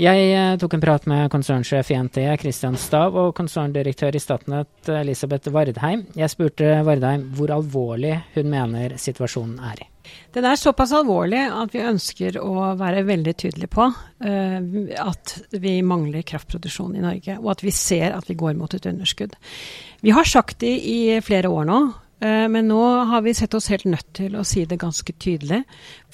Jeg 0.00 0.28
eh, 0.32 0.54
tok 0.56 0.78
en 0.78 0.80
prat 0.80 1.04
med 1.10 1.28
konsernsjef 1.32 1.90
i 1.92 1.98
NTE, 2.00 2.30
Kristian 2.40 2.78
Stav, 2.80 3.12
og 3.12 3.34
konserndirektør 3.36 4.16
i 4.16 4.22
Statnett, 4.22 4.88
Elisabeth 4.88 5.52
Vardheim. 5.52 6.06
Jeg 6.16 6.32
spurte 6.32 6.78
Vardheim 6.86 7.26
hvor 7.36 7.52
alvorlig 7.52 8.14
hun 8.32 8.48
mener 8.48 8.96
situasjonen 8.96 9.60
er. 9.68 9.82
Den 10.32 10.48
er 10.48 10.56
såpass 10.56 10.94
alvorlig 10.96 11.42
at 11.44 11.76
vi 11.76 11.84
ønsker 11.84 12.38
å 12.40 12.72
være 12.80 13.04
veldig 13.06 13.34
tydelige 13.38 13.70
på 13.70 13.84
uh, 13.86 14.56
at 14.98 15.34
vi 15.62 15.76
mangler 15.86 16.24
kraftproduksjon 16.26 16.96
i 16.98 17.04
Norge, 17.04 17.36
og 17.38 17.52
at 17.54 17.62
vi 17.62 17.70
ser 17.76 18.16
at 18.16 18.26
vi 18.26 18.36
går 18.40 18.56
mot 18.58 18.74
et 18.74 18.88
underskudd. 18.90 19.36
Vi 20.02 20.16
har 20.16 20.26
sagt 20.26 20.58
det 20.64 20.72
i 20.72 21.20
flere 21.22 21.52
år 21.52 21.68
nå, 21.68 21.78
men 22.22 22.68
nå 22.70 22.80
har 23.10 23.24
vi 23.24 23.32
sett 23.34 23.54
oss 23.58 23.66
helt 23.72 23.88
nødt 23.90 24.12
til 24.14 24.36
å 24.38 24.44
si 24.46 24.62
det 24.68 24.78
ganske 24.78 25.14
tydelig, 25.18 25.62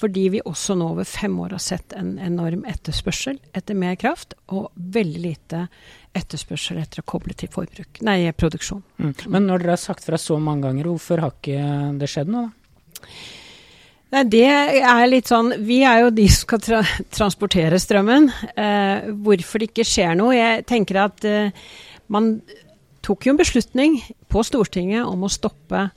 fordi 0.01 0.23
vi 0.33 0.41
også 0.41 0.73
nå 0.79 0.87
over 0.95 1.05
fem 1.05 1.35
år 1.43 1.53
har 1.53 1.61
sett 1.61 1.93
en 1.93 2.15
enorm 2.23 2.63
etterspørsel 2.69 3.37
etter 3.53 3.77
mer 3.77 3.93
kraft, 4.01 4.33
og 4.49 4.71
veldig 4.73 5.21
lite 5.21 5.65
etterspørsel 6.17 6.79
etter 6.81 7.03
å 7.03 7.09
koble 7.09 7.35
til 7.37 7.51
forbruk, 7.53 8.01
nei, 8.05 8.23
produksjon. 8.33 8.81
Mm. 8.97 9.11
Men 9.29 9.45
når 9.51 9.65
dere 9.65 9.75
har 9.75 9.83
sagt 9.83 10.07
fra 10.07 10.17
så 10.17 10.39
mange 10.41 10.65
ganger, 10.65 10.89
hvorfor 10.89 11.21
har 11.21 11.35
ikke 11.37 11.67
det 12.01 12.09
skjedd 12.09 12.33
noe, 12.33 12.49
da? 12.49 13.05
Nei, 14.09 14.23
det 14.25 14.45
er 14.49 15.03
litt 15.05 15.29
sånn 15.29 15.51
Vi 15.67 15.83
er 15.85 16.01
jo 16.03 16.13
de 16.13 16.25
som 16.31 16.47
skal 16.47 16.61
tra 16.65 16.79
transportere 17.13 17.77
strømmen. 17.77 18.25
Eh, 18.57 19.11
hvorfor 19.21 19.61
det 19.61 19.69
ikke 19.69 19.85
skjer 19.85 20.15
noe? 20.17 20.33
Jeg 20.33 20.65
tenker 20.69 21.03
at 21.03 21.27
eh, 21.29 21.53
man 22.09 22.39
tok 23.05 23.27
jo 23.27 23.35
en 23.35 23.39
beslutning 23.39 23.99
på 24.29 24.43
Stortinget 24.45 25.07
om 25.07 25.25
å 25.25 25.31
stoppe 25.31 25.87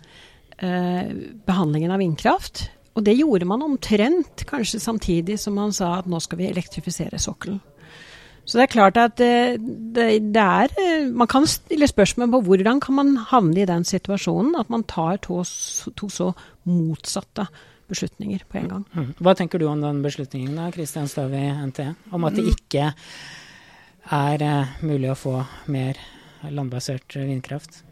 eh, 0.58 1.10
behandlingen 1.46 1.92
av 1.94 2.02
vindkraft. 2.02 2.66
Og 2.96 3.04
det 3.06 3.16
gjorde 3.16 3.48
man 3.48 3.64
omtrent 3.64 4.44
kanskje 4.48 4.80
samtidig 4.82 5.38
som 5.40 5.56
man 5.56 5.72
sa 5.72 5.98
at 6.00 6.08
nå 6.10 6.20
skal 6.20 6.42
vi 6.42 6.50
elektrifisere 6.50 7.20
sokkelen. 7.20 7.60
Så 8.42 8.58
det 8.58 8.64
er 8.64 8.72
klart 8.72 8.96
at 8.98 9.18
det, 9.20 9.60
det, 9.94 10.06
det, 10.34 10.42
er 10.42 10.72
eh, 10.74 11.04
Man 11.14 11.28
kan 11.30 11.46
stille 11.46 11.86
spørsmål 11.86 12.32
på 12.32 12.40
hvordan 12.48 12.80
kan 12.82 12.96
man 12.98 13.12
havne 13.30 13.62
i 13.62 13.68
den 13.68 13.84
situasjonen 13.86 14.56
at 14.58 14.72
man 14.72 14.82
tar 14.82 15.20
to, 15.22 15.44
to 15.94 16.08
så 16.10 16.32
motsatte 16.66 17.46
beslutninger 17.92 18.42
på 18.48 18.58
en 18.58 18.68
gang. 18.70 18.84
Mm. 18.96 19.12
Hva 19.20 19.34
tenker 19.38 19.60
du 19.60 19.68
om 19.68 19.82
den 19.82 20.00
beslutningen 20.02 20.56
da, 20.58 20.70
Kristian 20.74 21.10
Stavi 21.10 21.44
NTE? 21.68 21.92
Om 22.10 22.26
at 22.26 22.38
det 22.38 22.46
mm. 22.46 22.52
ikke 22.56 22.90
er 24.12 24.42
uh, 24.42 24.74
mulig 24.82 25.12
å 25.12 25.18
få 25.18 25.36
mer 25.70 26.00
landbasert 26.50 27.14
vindkraft? 27.14 27.82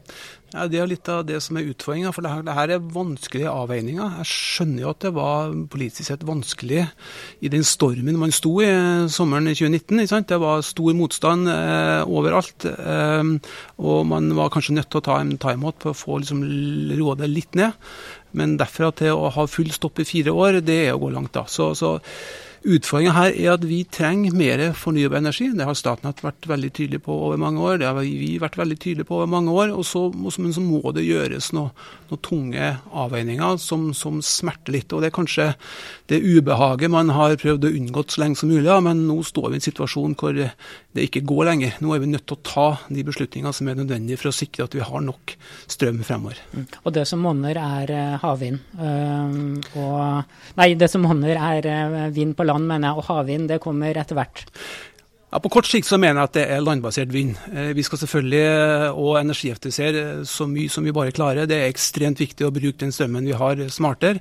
Ja, 0.51 0.67
Det 0.67 0.81
er 0.81 0.89
litt 0.91 1.07
av 1.09 1.23
det 1.29 1.39
som 1.45 1.59
er 1.61 1.69
utfordringa, 1.71 2.11
for 2.11 2.27
det 2.27 2.31
her, 2.33 2.43
det 2.43 2.55
her, 2.57 2.73
er 2.75 2.89
vanskelige 2.95 3.53
avveininger. 3.53 4.17
Jeg 4.19 4.31
skjønner 4.31 4.83
jo 4.83 4.91
at 4.91 5.05
det 5.05 5.13
var 5.15 5.55
politisk 5.71 6.09
sett 6.09 6.27
vanskelig 6.27 6.89
i 7.39 7.53
den 7.53 7.63
stormen 7.63 8.19
man 8.19 8.35
sto 8.35 8.57
i 8.65 8.71
sommeren 9.13 9.47
2019. 9.47 10.27
Det 10.27 10.41
var 10.43 10.67
stor 10.67 10.97
motstand 10.99 11.47
eh, 11.53 12.03
overalt. 12.03 12.67
Eh, 12.67 13.31
og 13.79 14.11
man 14.11 14.35
var 14.35 14.51
kanskje 14.51 14.75
nødt 14.75 14.91
til 14.91 15.03
å 15.05 15.07
ta 15.07 15.21
en 15.23 15.37
timeout 15.39 15.79
på 15.79 15.95
å 15.95 16.01
få 16.03 16.19
liksom, 16.19 16.43
roe 16.99 17.19
det 17.21 17.31
litt 17.31 17.55
ned. 17.55 17.79
Men 18.35 18.59
derfra 18.59 18.91
til 18.95 19.15
å 19.15 19.31
ha 19.35 19.47
full 19.51 19.71
stopp 19.75 20.03
i 20.03 20.09
fire 20.09 20.35
år, 20.35 20.59
det 20.67 20.87
er 20.89 20.97
å 20.97 21.03
gå 21.03 21.15
langt, 21.15 21.35
da. 21.39 21.47
Så, 21.51 21.73
så 21.79 22.01
Utfordringa 22.61 23.15
her 23.17 23.33
er 23.33 23.55
at 23.55 23.63
vi 23.65 23.79
trenger 23.89 24.35
mer 24.37 24.63
fornybar 24.77 25.23
energi. 25.23 25.49
Det 25.57 25.65
har 25.65 25.79
Statnett 25.79 26.21
vært 26.21 26.49
veldig 26.51 26.71
tydelig 26.77 27.03
på 27.07 27.15
over 27.29 27.41
mange 27.41 27.63
år. 27.65 27.81
Det 27.81 27.89
har 27.89 27.97
vi 28.03 28.35
vært 28.43 28.59
veldig 28.61 28.77
tydelige 28.77 29.09
på 29.09 29.17
over 29.17 29.31
mange 29.33 29.55
år. 29.55 29.73
Og 29.73 29.87
så, 29.89 30.09
men 30.13 30.53
så 30.53 30.65
må 30.65 30.83
det 30.93 31.07
gjøres 31.09 31.53
noen 31.57 31.73
noe 32.11 32.21
tunge 32.27 32.67
avveininger 32.91 33.59
som, 33.63 33.91
som, 33.97 34.21
smerter 34.25 34.75
litt. 34.75 34.93
Og 34.93 35.03
det 35.03 35.11
er 35.11 35.17
kanskje 35.17 35.47
det 36.11 36.21
ubehaget 36.25 36.93
man 36.93 37.13
har 37.15 37.39
prøvd 37.41 37.69
å 37.69 37.73
unngå 37.79 38.05
så 38.11 38.25
lenge 38.25 38.41
som 38.41 38.51
mulig, 38.51 38.67
ja, 38.67 38.81
men 38.85 39.05
nå 39.09 39.21
står 39.27 39.51
vi 39.51 39.59
i 39.59 39.61
en 39.61 39.67
situasjon 39.69 40.17
hvor 40.19 40.35
det 40.37 41.05
ikke 41.07 41.23
går 41.29 41.47
lenger. 41.53 41.77
Nå 41.85 41.95
er 41.95 42.03
vi 42.03 42.11
nødt 42.11 42.27
til 42.29 42.39
å 42.39 42.45
ta 42.47 42.67
de 42.91 43.05
beslutningene 43.07 43.55
som 43.57 43.71
er 43.71 43.79
nødvendige 43.79 44.21
for 44.21 44.33
å 44.33 44.35
sikre 44.35 44.67
at 44.67 44.75
vi 44.77 44.85
har 44.85 45.05
nok 45.07 45.37
strøm 45.71 46.03
fremover. 46.07 46.41
Mm. 46.55 46.67
Og 46.83 46.95
det 46.97 47.07
som 47.09 47.23
monner 47.23 47.61
er 47.61 47.95
uh, 47.95 48.17
havvind. 48.25 48.59
Uh, 48.75 49.61
og, 49.79 50.35
nei, 50.59 50.73
det 50.79 50.91
som 50.91 51.05
monner 51.07 51.39
er 51.39 51.71
uh, 51.71 52.01
vind 52.15 52.35
på 52.39 52.47
land, 52.49 52.50
mener 52.59 52.91
jeg, 52.91 52.99
og 52.99 53.07
havvind 53.11 53.49
det 53.51 53.61
kommer 53.63 53.97
etter 54.01 54.19
hvert. 54.19 54.45
Ja, 55.31 55.39
På 55.39 55.49
kort 55.49 55.69
sikt 55.71 55.87
så 55.87 55.95
mener 55.95 56.19
jeg 56.19 56.27
at 56.27 56.35
det 56.35 56.43
er 56.51 56.63
landbasert 56.65 57.13
vind. 57.15 57.37
Eh, 57.55 57.71
vi 57.79 57.85
skal 57.87 58.01
selvfølgelig 58.01 58.41
eh, 58.43 59.19
energieffektivisere 59.21 60.25
så 60.27 60.47
mye 60.51 60.71
som 60.73 60.83
vi 60.83 60.91
bare 60.91 61.13
klarer. 61.15 61.47
Det 61.47 61.55
er 61.55 61.69
ekstremt 61.71 62.19
viktig 62.19 62.49
å 62.49 62.51
bruke 62.51 62.81
den 62.81 62.91
strømmen 62.91 63.29
vi 63.29 63.37
har 63.39 63.63
smartere. 63.71 64.19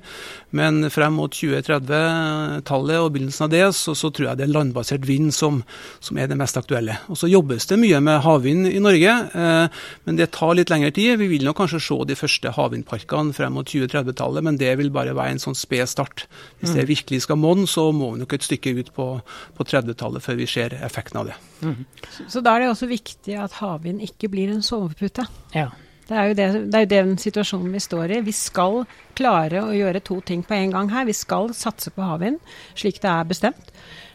Men 0.54 0.86
frem 0.94 1.16
mot 1.18 1.34
2030-tallet 1.34 3.02
og 3.02 3.10
begynnelsen 3.16 3.48
av 3.48 3.50
det, 3.50 3.64
så, 3.74 3.96
så, 3.98 4.12
tror 4.14 4.28
jeg 4.28 4.38
det 4.38 4.44
er 4.46 4.52
landbasert 4.54 5.08
vind 5.08 5.34
som, 5.34 5.64
som, 5.98 6.20
er 6.22 6.30
det 6.30 6.38
mest 6.38 6.60
aktuelle. 6.60 7.00
Og 7.10 7.18
Så 7.18 7.30
jobbes 7.32 7.66
det 7.66 7.80
mye 7.82 7.98
med 8.06 8.22
havvind 8.22 8.70
i 8.70 8.78
Norge, 8.78 9.16
eh, 9.34 9.82
men 10.06 10.22
det 10.22 10.30
tar 10.38 10.54
litt 10.54 10.70
lengre 10.70 10.92
tid. 10.94 11.16
Vi 11.18 11.30
vil 11.34 11.48
nok 11.48 11.58
kanskje 11.64 11.82
se 11.88 11.98
de 12.06 12.18
første 12.22 12.54
havvindparkene 12.54 13.34
frem 13.34 13.58
mot 13.58 13.66
2030-tallet, 13.66 14.46
men 14.46 14.62
det 14.62 14.76
vil 14.78 14.94
bare 14.94 15.18
være 15.18 15.34
en 15.34 15.42
sånn 15.42 15.58
sped 15.58 15.90
start. 15.90 16.28
Hvis 16.62 16.76
det 16.78 16.86
mm. 16.86 16.90
virkelig 16.94 17.22
skal 17.26 17.42
monne, 17.42 17.66
så 17.66 17.90
må 17.90 18.14
vi 18.14 18.22
nok 18.22 18.38
et 18.38 18.46
stykke 18.46 18.78
ut 18.78 18.94
på, 18.94 19.10
på 19.58 19.70
30-tallet 19.74 20.22
før 20.22 20.38
vi 20.38 20.50
ser 20.54 20.78
effekt 20.78 20.99
effekten 21.00 21.20
av 21.20 21.30
det. 21.30 21.36
Mm. 21.62 21.84
Så, 22.10 22.26
så, 22.28 22.42
da 22.44 22.54
er 22.54 22.64
det 22.64 22.72
også 22.74 22.90
viktig 22.90 23.38
at 23.40 23.60
havvind 23.60 24.02
ikke 24.04 24.30
blir 24.32 24.52
en 24.52 24.62
sovepute. 24.64 25.26
Ja. 25.56 25.70
Det 26.10 26.18
er, 26.18 26.34
det, 26.34 26.46
det 26.72 26.76
er, 26.76 26.84
jo 26.84 26.90
den 26.90 27.16
situasjonen 27.22 27.72
vi 27.72 27.80
står 27.80 28.16
i. 28.16 28.22
Vi 28.26 28.34
skal 28.34 28.82
klare 29.14 29.62
å 29.62 29.74
gjøre 29.74 30.02
to 30.02 30.18
ting 30.26 30.42
på 30.42 30.56
en 30.58 30.72
gang 30.74 30.90
her. 30.90 31.06
Vi 31.06 31.14
skal 31.14 31.52
satse 31.54 31.92
på 31.94 32.02
havvind, 32.02 32.40
slik 32.74 32.98
det 33.02 33.10
er 33.12 33.28
bestemt. 33.30 33.70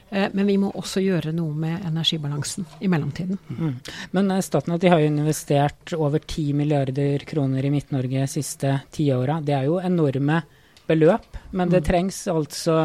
Eh, 0.09 0.27
men 0.33 0.49
vi 0.49 0.57
må 0.59 0.73
også 0.75 1.01
gjøre 1.01 1.31
noe 1.35 1.55
med 1.55 1.85
energibalansen 1.87 2.67
i 2.83 2.91
mellomtiden. 2.91 3.39
Mm. 3.47 3.71
Men 4.17 4.35
eh, 4.35 4.43
Statnett 4.43 4.83
har 4.91 5.01
jo 5.01 5.13
investert 5.13 5.95
over 5.95 6.19
10 6.19 6.51
milliarder 6.59 7.23
kroner 7.27 7.65
i 7.65 7.71
Midt-Norge 7.73 8.25
de 8.25 8.29
siste 8.29 8.79
tiåra. 8.91 9.39
Det 9.41 9.55
er 9.55 9.69
jo 9.69 9.79
enorme 9.79 10.43
beløp, 10.85 11.39
men 11.51 11.71
det 11.71 11.81
mm. 11.81 11.85
trengs 11.87 12.19
altså 12.29 12.75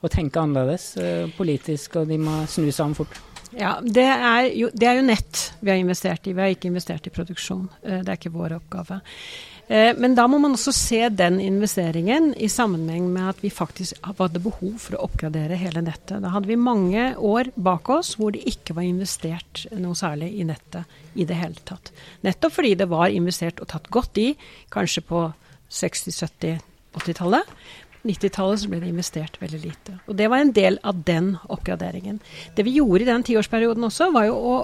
å 0.00 0.08
tenke 0.08 0.40
annerledes 0.40 0.94
uh, 0.96 1.26
politisk, 1.36 1.98
og 2.00 2.08
de 2.08 2.16
må 2.16 2.38
snu 2.48 2.70
seg 2.72 2.86
om 2.86 2.94
fort. 2.96 3.20
Ja, 3.56 3.76
det 3.82 4.06
er, 4.06 4.48
jo, 4.54 4.70
det 4.72 4.86
er, 4.86 4.98
jo, 5.00 5.06
nett 5.06 5.46
vi 5.60 5.72
har 5.72 5.78
investert 5.80 6.26
i. 6.26 6.34
Vi 6.34 6.42
har 6.42 6.52
ikke 6.54 6.70
investert 6.70 7.06
i 7.08 7.14
produksjon. 7.14 7.66
Eh, 7.82 8.02
det 8.04 8.12
er 8.12 8.20
ikke 8.20 8.34
vår 8.34 8.54
oppgave. 8.60 9.00
Eh, 9.70 9.90
men 9.98 10.14
da 10.18 10.26
må 10.30 10.38
man 10.42 10.54
også 10.56 10.72
se 10.74 11.00
den 11.14 11.40
investeringen 11.42 12.30
i 12.38 12.48
sammenheng 12.50 13.08
med 13.10 13.32
at 13.32 13.42
vi 13.42 13.52
faktisk 13.54 13.98
hadde 14.06 14.42
behov 14.42 14.78
for 14.82 14.96
å 14.96 15.04
oppgradere 15.08 15.58
hele 15.58 15.82
nettet. 15.86 16.18
Da 16.22 16.32
hadde 16.34 16.50
vi 16.50 16.58
mange 16.58 17.12
år 17.14 17.52
bak 17.54 17.90
oss 17.94 18.16
hvor 18.18 18.34
det 18.34 18.42
ikke 18.50 18.74
var 18.78 18.86
investert 18.86 19.66
noe 19.78 19.98
særlig 19.98 20.32
i 20.38 20.46
nettet 20.46 21.18
i 21.18 21.26
det 21.26 21.38
hele 21.38 21.62
tatt. 21.66 21.92
Nettopp 22.26 22.58
fordi 22.58 22.76
det 22.78 22.90
var 22.90 23.14
investert 23.14 23.62
og 23.62 23.70
tatt 23.70 23.90
godt 23.90 24.18
i, 24.22 24.32
kanskje 24.74 25.06
på 25.06 25.28
60-, 25.70 26.18
70-, 26.18 26.66
80-tallet. 26.98 27.54
90-tallet 28.06 28.66
ble 28.70 28.80
det 28.80 28.90
investert 28.90 29.36
veldig 29.42 29.60
lite. 29.60 29.96
Og 30.08 30.16
det 30.16 30.28
var 30.32 30.40
en 30.40 30.52
del 30.56 30.78
av 30.86 31.02
den 31.04 31.34
oppgraderingen. 31.52 32.20
Det 32.56 32.64
vi 32.64 32.78
gjorde 32.78 33.04
i 33.04 33.10
den 33.10 33.26
tiårsperioden 33.26 33.84
også, 33.90 34.10
var 34.14 34.28
jo 34.30 34.38
å 34.38 34.54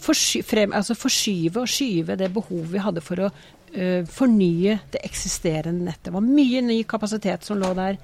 forsky 0.00 0.44
frem, 0.46 0.72
altså 0.76 0.96
forskyve 0.96 1.64
og 1.64 1.70
skyve 1.70 2.16
det 2.16 2.30
behovet 2.32 2.70
vi 2.72 2.84
hadde 2.84 3.02
for 3.04 3.26
å 3.26 3.28
uh, 3.30 4.06
fornye 4.08 4.78
det 4.94 5.02
eksisterende 5.04 5.90
nettet. 5.90 6.08
Det 6.08 6.14
var 6.16 6.24
mye 6.24 6.62
ny 6.64 6.80
kapasitet 6.88 7.44
som 7.46 7.60
lå 7.60 7.72
der 7.76 8.00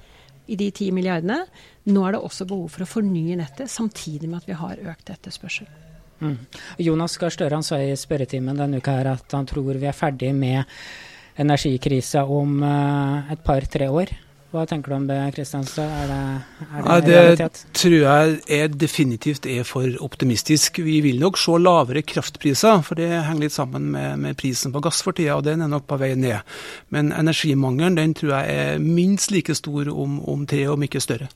i 0.47 0.59
de 0.59 0.69
ti 0.71 0.91
milliardene. 0.95 1.41
Nå 1.91 2.05
er 2.05 2.15
det 2.15 2.23
også 2.23 2.47
behov 2.47 2.69
for 2.75 2.85
å 2.85 2.91
fornye 2.91 3.39
nettet, 3.39 3.71
samtidig 3.71 4.29
med 4.29 4.43
at 4.43 4.51
vi 4.51 4.59
har 4.59 4.83
økt 4.93 5.11
etterspørsel. 5.15 5.67
Mm. 6.17 6.37
Jonas 6.81 7.17
Gahr 7.21 7.33
Støre 7.33 7.59
sa 7.63 7.77
i 7.79 7.91
spørretimen 7.97 8.57
denne 8.57 8.79
uka 8.81 8.95
her 8.95 9.11
at 9.11 9.35
han 9.37 9.45
tror 9.47 9.77
vi 9.77 9.85
er 9.85 9.95
ferdig 9.95 10.31
med 10.35 10.63
energikrisa 11.37 12.23
om 12.25 12.63
et 12.65 13.43
par-tre 13.45 13.85
år. 13.93 14.15
Hva 14.47 14.63
tenker 14.63 14.93
du 14.93 14.95
om 14.95 15.05
det, 15.09 15.15
Kristianstad? 15.35 15.89
Er 15.91 16.07
det, 16.07 16.19
er 16.63 16.77
det, 16.77 16.83
ja, 16.87 16.99
det 17.03 17.15
realitet? 17.15 17.57
tror 17.75 17.95
jeg 17.97 18.37
er 18.57 18.69
definitivt 18.71 19.47
er 19.51 19.65
for 19.67 19.97
optimistisk. 20.05 20.79
Vi 20.85 21.01
vil 21.03 21.19
nok 21.19 21.39
se 21.41 21.57
lavere 21.59 22.03
kraftpriser, 22.07 22.79
for 22.87 22.95
det 22.95 23.09
henger 23.11 23.43
litt 23.43 23.55
sammen 23.57 23.89
med, 23.91 24.21
med 24.23 24.37
prisen 24.39 24.71
på 24.71 24.79
gass 24.85 25.01
for 25.03 25.17
tida, 25.17 25.35
og 25.35 25.43
den 25.49 25.65
er 25.65 25.71
nok 25.71 25.83
på 25.89 25.99
vei 25.99 26.13
ned. 26.15 26.47
Men 26.95 27.11
energimangelen 27.11 27.99
den 27.99 28.15
tror 28.15 28.37
jeg 28.37 28.55
er 28.61 28.79
minst 28.79 29.35
like 29.35 29.55
stor 29.57 29.91
om, 29.91 30.21
om 30.23 30.47
tre, 30.47 30.63
om 30.71 30.87
ikke 30.87 31.03
større. 31.03 31.27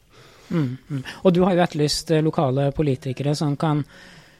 Mm, 0.47 0.77
mm. 0.87 1.03
Og 1.25 1.35
du 1.35 1.43
har 1.43 1.55
jo 1.55 1.65
etterlyst 1.65 2.15
eh, 2.15 2.23
lokale 2.23 2.69
politikere 2.75 3.35
som 3.35 3.57
kan 3.59 3.83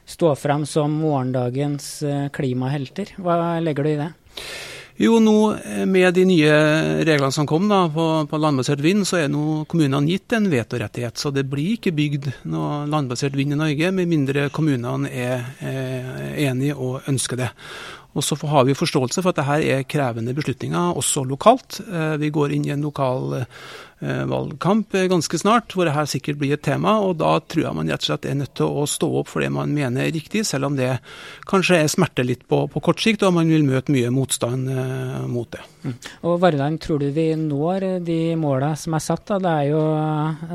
stå 0.07 0.31
fram 0.39 0.63
som 0.65 0.95
morgendagens 1.03 1.91
eh, 2.07 2.25
klimahelter. 2.31 3.17
Hva 3.19 3.60
legger 3.63 3.84
du 3.84 3.91
i 3.91 3.99
det? 3.99 4.10
Jo, 4.99 5.19
nå 5.23 5.36
eh, 5.56 5.86
med 5.88 6.13
de 6.13 6.25
nye 6.27 6.56
reglene 7.08 7.32
som 7.32 7.47
kom 7.49 7.69
da, 7.71 7.86
på, 7.93 8.08
på 8.30 8.39
landbasert 8.41 8.82
vind, 8.84 9.06
så 9.08 9.21
er 9.21 9.32
nå 9.32 9.63
kommunene 9.71 10.10
gitt 10.10 10.36
en 10.36 10.49
vetorettighet. 10.51 11.17
Så 11.21 11.32
det 11.36 11.45
blir 11.49 11.77
ikke 11.77 11.95
bygd 11.95 12.30
noe 12.51 12.84
landbasert 12.91 13.38
vind 13.38 13.56
i 13.56 13.62
Norge, 13.62 13.93
med 13.95 14.12
mindre 14.12 14.49
kommunene 14.54 15.10
er, 15.10 15.47
er 15.63 16.36
enige 16.49 16.75
og 16.75 17.10
ønsker 17.10 17.39
det. 17.39 17.51
Og 18.12 18.26
så 18.26 18.36
har 18.52 18.65
vi 18.67 18.76
forståelse 18.76 19.21
for 19.24 19.32
at 19.32 19.39
dette 19.39 19.71
er 19.71 19.86
krevende 19.88 20.34
beslutninger, 20.36 20.97
også 21.00 21.24
lokalt. 21.28 21.80
Eh, 21.86 22.17
vi 22.19 22.32
går 22.34 22.56
inn 22.56 22.65
i 22.67 22.74
en 22.74 22.84
lokal 22.84 23.38
eh, 23.38 24.24
valgkamp 24.28 24.97
ganske 25.12 25.39
snart, 25.39 25.71
hvor 25.71 25.88
dette 25.88 26.04
sikkert 26.12 26.41
blir 26.41 26.58
et 26.58 26.63
tema. 26.65 26.97
og 27.00 27.21
Da 27.21 27.38
tror 27.39 27.63
jeg 27.63 27.78
man 27.78 27.91
rett 27.91 28.04
og 28.04 28.10
slett 28.10 28.28
er 28.28 28.38
nødt 28.41 28.54
til 28.60 28.67
å 28.67 28.84
stå 28.89 29.12
opp 29.21 29.32
for 29.32 29.45
det 29.45 29.52
man 29.56 29.71
mener 29.76 30.04
er 30.04 30.12
riktig, 30.15 30.43
selv 30.50 30.67
om 30.67 30.76
det 30.76 30.91
kanskje 31.47 31.80
er 31.80 31.91
smerte 31.91 32.28
litt 32.28 32.43
på, 32.52 32.65
på, 32.74 32.84
kort 32.84 33.00
sikt, 33.00 33.24
og 33.24 33.38
man 33.39 33.52
vil 33.52 33.63
møte 33.67 33.95
mye 33.95 34.12
motstand 34.12 34.67
eh, 34.76 35.17
mot 35.32 35.47
det. 35.56 35.63
Mm. 35.86 35.97
Og 36.28 36.38
Vardheim, 36.43 36.80
tror 36.84 37.00
du 37.00 37.10
vi 37.15 37.32
når 37.39 37.88
de 38.04 38.21
måla 38.39 38.76
som 38.76 39.00
er 39.00 39.08
satt? 39.08 39.24
Da? 39.32 39.39
Det, 39.39 39.58
er 39.63 39.71
jo, 39.71 39.84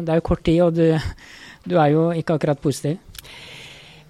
det 0.03 0.13
er 0.13 0.21
jo 0.21 0.29
kort 0.29 0.45
tid, 0.45 0.63
og 0.67 0.77
du, 0.77 0.91
du 1.65 1.79
er 1.81 1.95
jo 1.97 2.09
ikke 2.13 2.37
akkurat 2.37 2.61
positiv? 2.61 3.01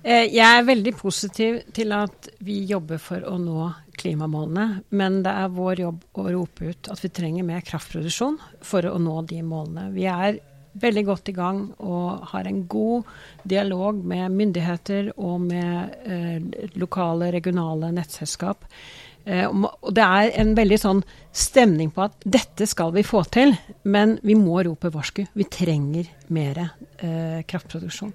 Eh, 0.06 0.28
jeg 0.30 0.46
er 0.46 0.66
veldig 0.68 0.92
positiv 0.94 1.56
til 1.74 1.90
at 1.96 2.28
vi 2.46 2.60
jobber 2.70 3.00
for 3.02 3.24
å 3.26 3.34
nå 3.42 3.70
klimamålene, 3.98 4.84
men 4.94 5.22
det 5.24 5.32
er 5.32 5.54
vår 5.56 5.80
jobb 5.82 6.04
å 6.22 6.26
rope 6.28 6.68
ut 6.70 6.90
at 6.92 7.02
vi 7.02 7.10
trenger 7.10 7.46
mer 7.48 7.64
kraftproduksjon 7.66 8.36
for 8.62 8.86
å 8.86 9.00
nå 9.02 9.16
de 9.26 9.40
målene. 9.42 9.88
Vi 9.96 10.06
er 10.06 10.38
veldig 10.78 11.04
godt 11.08 11.32
i 11.32 11.34
gang 11.34 11.60
og 11.82 12.30
har 12.30 12.46
en 12.46 12.62
god 12.70 13.10
dialog 13.48 13.98
med 14.06 14.30
myndigheter 14.36 15.10
og 15.16 15.40
med 15.48 15.98
eh, 16.06 16.70
lokale, 16.78 17.32
regionale 17.34 17.90
nettselskap. 17.96 18.62
Eh, 19.26 19.48
og 19.50 19.90
det 19.96 20.06
er 20.06 20.34
en 20.38 20.54
veldig 20.54 20.82
sånn 20.86 21.04
stemning 21.34 21.90
på 21.90 22.06
at 22.06 22.20
dette 22.22 22.68
skal 22.70 22.94
vi 22.94 23.02
få 23.02 23.24
til, 23.34 23.56
men 23.90 24.20
vi 24.22 24.38
må 24.38 24.60
rope 24.68 24.92
varsku. 24.94 25.24
Vi 25.34 25.50
trenger 25.50 26.14
mer 26.30 26.68
eh, 26.68 27.40
kraftproduksjon. 27.48 28.14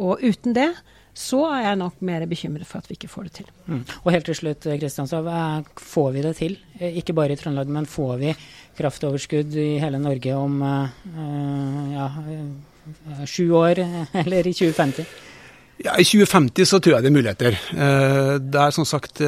Og 0.00 0.24
uten 0.24 0.56
det 0.56 0.72
så 1.16 1.40
er 1.50 1.64
jeg 1.64 1.78
nok 1.80 2.02
mer 2.06 2.24
bekymret 2.30 2.68
for 2.68 2.80
at 2.80 2.90
vi 2.90 2.96
ikke 2.98 3.10
får 3.10 3.28
det 3.28 3.32
til. 3.40 3.48
Mm. 3.66 3.80
Og 4.02 4.12
helt 4.14 4.28
til 4.28 4.38
slutt, 4.38 4.68
Kristiansand, 4.80 5.70
får 5.76 6.12
vi 6.14 6.26
det 6.26 6.36
til? 6.38 6.58
Eh, 6.78 7.00
ikke 7.00 7.16
bare 7.16 7.34
i 7.34 7.40
Trøndelag, 7.40 7.72
men 7.72 7.88
får 7.90 8.20
vi 8.20 8.34
kraftoverskudd 8.78 9.56
i 9.58 9.72
hele 9.82 9.98
Norge 10.00 10.36
om 10.36 10.62
uh, 10.62 10.86
ja, 11.90 12.06
sju 13.26 13.50
år, 13.58 13.82
eller 14.22 14.46
i 14.46 14.54
2050? 14.54 15.10
Ja, 15.80 15.94
I 15.96 16.04
2050 16.04 16.68
så 16.68 16.78
tror 16.78 16.98
jeg 16.98 17.06
det 17.06 17.08
er 17.08 17.14
muligheter. 17.14 17.54
Det 18.44 18.58
er 18.60 18.74
som 18.76 18.84
sagt, 18.84 19.22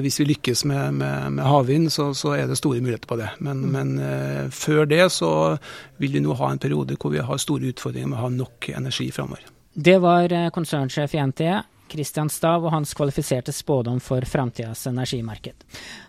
Hvis 0.00 0.16
vi 0.22 0.24
lykkes 0.30 0.64
med, 0.64 0.94
med, 1.02 1.34
med 1.36 1.44
havvind, 1.44 1.90
så, 1.92 2.14
så, 2.16 2.32
er 2.32 2.46
det 2.48 2.56
store 2.56 2.80
muligheter 2.80 3.04
på 3.06 3.18
det. 3.20 3.28
Men, 3.44 3.60
mm. 3.60 3.76
men 3.76 4.48
før 4.48 4.88
det 4.88 5.02
så 5.12 5.58
vil 6.00 6.16
vi 6.16 6.24
nå 6.24 6.32
ha 6.32 6.48
en 6.48 6.62
periode 6.64 6.96
hvor 6.96 7.12
vi 7.12 7.20
har 7.20 7.36
store 7.36 7.68
utfordringer 7.74 8.08
med 8.08 8.16
å 8.22 8.24
ha 8.24 8.32
nok 8.32 8.70
energi 8.72 9.10
framover. 9.12 9.44
Det 9.80 9.98
var 9.98 10.32
eh, 10.32 10.50
konsernsjef 10.50 11.14
i 11.14 11.26
NTE, 11.26 11.62
Kristian 11.88 12.28
Stav, 12.28 12.64
og 12.66 12.72
hans 12.74 12.94
kvalifiserte 12.98 13.52
spådom 13.54 14.00
for 14.02 14.26
framtidas 14.26 14.86
energimarked. 14.90 15.62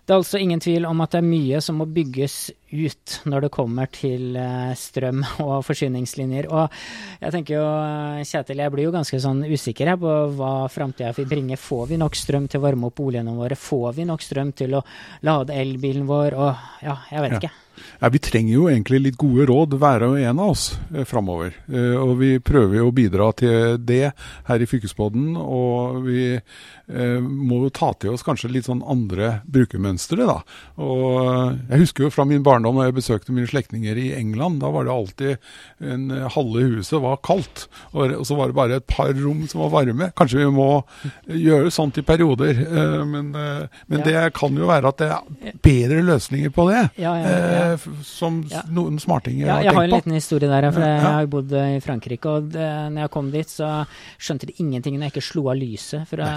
Det 0.10 0.16
er 0.16 0.24
altså 0.24 0.40
ingen 0.42 0.58
tvil 0.58 0.88
om 0.90 1.04
at 1.04 1.12
det 1.14 1.20
er 1.20 1.26
mye 1.28 1.60
som 1.62 1.76
må 1.78 1.86
bygges 1.86 2.36
ut 2.72 3.14
når 3.30 3.44
det 3.46 3.52
kommer 3.54 3.92
til 3.94 4.40
eh, 4.42 4.72
strøm 4.74 5.22
og 5.46 5.60
forsyningslinjer. 5.68 6.48
Og 6.50 6.74
jeg 7.22 7.36
tenker 7.36 7.60
jo, 7.60 7.68
eh, 7.68 8.24
Kjetil, 8.26 8.64
jeg 8.64 8.74
blir 8.74 8.88
jo 8.88 8.96
ganske 8.96 9.22
sånn 9.22 9.46
usikker 9.46 9.94
her 9.94 10.02
på 10.02 10.16
hva 10.40 10.66
framtida 10.74 11.14
vil 11.14 11.30
bringe. 11.30 11.62
Får 11.62 11.92
vi 11.94 12.02
nok 12.02 12.18
strøm 12.18 12.50
til 12.50 12.58
å 12.58 12.66
varme 12.66 12.90
opp 12.90 12.98
boligene 12.98 13.38
våre? 13.38 13.54
Får 13.54 14.00
vi 14.02 14.10
nok 14.10 14.26
strøm 14.26 14.50
til 14.58 14.80
å 14.80 14.86
lade 15.30 15.54
elbilen 15.62 16.10
vår? 16.10 16.42
Og 16.42 16.86
ja, 16.90 16.98
jeg 17.14 17.28
vet 17.28 17.38
ikke. 17.44 17.56
Ja, 18.00 18.10
Vi 18.10 18.20
trenger 18.20 18.54
jo 18.54 18.68
egentlig 18.70 19.02
litt 19.02 19.18
gode 19.20 19.46
råd, 19.50 19.76
hver 19.80 20.06
og 20.08 20.20
en 20.20 20.40
av 20.40 20.54
oss, 20.54 20.80
eh, 20.94 21.04
framover. 21.04 21.54
Eh, 21.72 21.96
og 22.00 22.18
vi 22.20 22.40
prøver 22.40 22.78
jo 22.78 22.90
å 22.90 22.96
bidra 22.96 23.32
til 23.36 23.78
det 23.78 24.14
her 24.48 24.60
i 24.60 24.66
Fylkesbåten. 24.66 25.36
Og 25.38 26.04
vi 26.04 26.36
eh, 26.36 27.20
må 27.20 27.64
jo 27.64 27.70
ta 27.70 27.94
til 27.94 28.12
oss 28.12 28.24
kanskje 28.24 28.52
litt 28.52 28.66
sånn 28.66 28.84
andre 28.84 29.42
brukermønstre, 29.46 29.99
da. 30.08 30.40
Og 30.82 31.06
eh, 31.24 31.58
jeg 31.72 31.84
husker 31.86 32.06
jo 32.06 32.14
fra 32.14 32.26
min 32.28 32.44
barndom 32.46 32.80
da 32.80 32.88
jeg 32.88 32.98
besøkte 32.98 33.36
mine 33.36 33.50
slektninger 33.50 33.98
i 34.00 34.08
England. 34.18 34.62
Da 34.64 34.72
var 34.74 34.88
det 34.88 34.94
alltid 34.94 35.38
en 35.80 36.10
halve 36.36 36.66
huset 36.76 37.02
var 37.04 37.20
kaldt, 37.26 37.68
og, 37.94 38.14
og, 38.20 38.26
så 38.28 38.38
var 38.40 38.50
det 38.50 38.58
bare 38.58 38.80
et 38.80 38.88
par 38.90 39.12
rom 39.18 39.46
som 39.50 39.64
var 39.66 39.74
varme. 39.74 40.12
Kanskje 40.18 40.44
vi 40.44 40.50
må 40.54 40.70
gjøre 41.28 41.72
sånt 41.74 42.00
i 42.02 42.06
perioder. 42.06 42.64
Eh, 42.66 43.06
men, 43.10 43.32
eh, 43.36 43.82
men 43.92 44.04
ja. 44.04 44.08
det 44.10 44.34
kan 44.38 44.56
jo 44.56 44.70
være 44.70 44.94
at 44.94 45.02
det 45.02 45.10
er 45.16 45.58
bedre 45.66 46.04
løsninger 46.08 46.54
på 46.56 46.68
det. 46.72 46.84
Ja, 47.02 47.16
ja, 47.20 47.78
som 48.06 48.42
noen 48.72 49.00
smartinger 49.02 49.50
har 49.50 49.64
tenkt 49.64 49.70
på. 49.70 49.70
Jeg 49.70 49.78
har 49.78 49.90
en 49.90 49.96
liten 49.96 50.18
historie 50.18 50.52
der, 50.52 50.70
for 50.74 50.86
jeg 50.86 51.06
har 51.06 51.26
jo 51.26 51.34
bodd 51.38 51.56
i 51.60 51.80
Frankrike. 51.84 52.36
Og 52.36 52.52
det, 52.56 52.70
når 52.94 53.06
jeg 53.06 53.14
kom 53.16 53.32
dit, 53.34 53.56
så 53.60 53.72
skjønte 54.20 54.50
de 54.50 54.58
ingenting 54.62 54.98
når 54.98 55.10
jeg 55.10 55.18
ikke 55.18 55.28
slo 55.30 55.48
av 55.52 55.60
lyset 55.60 56.08
fra 56.10 56.30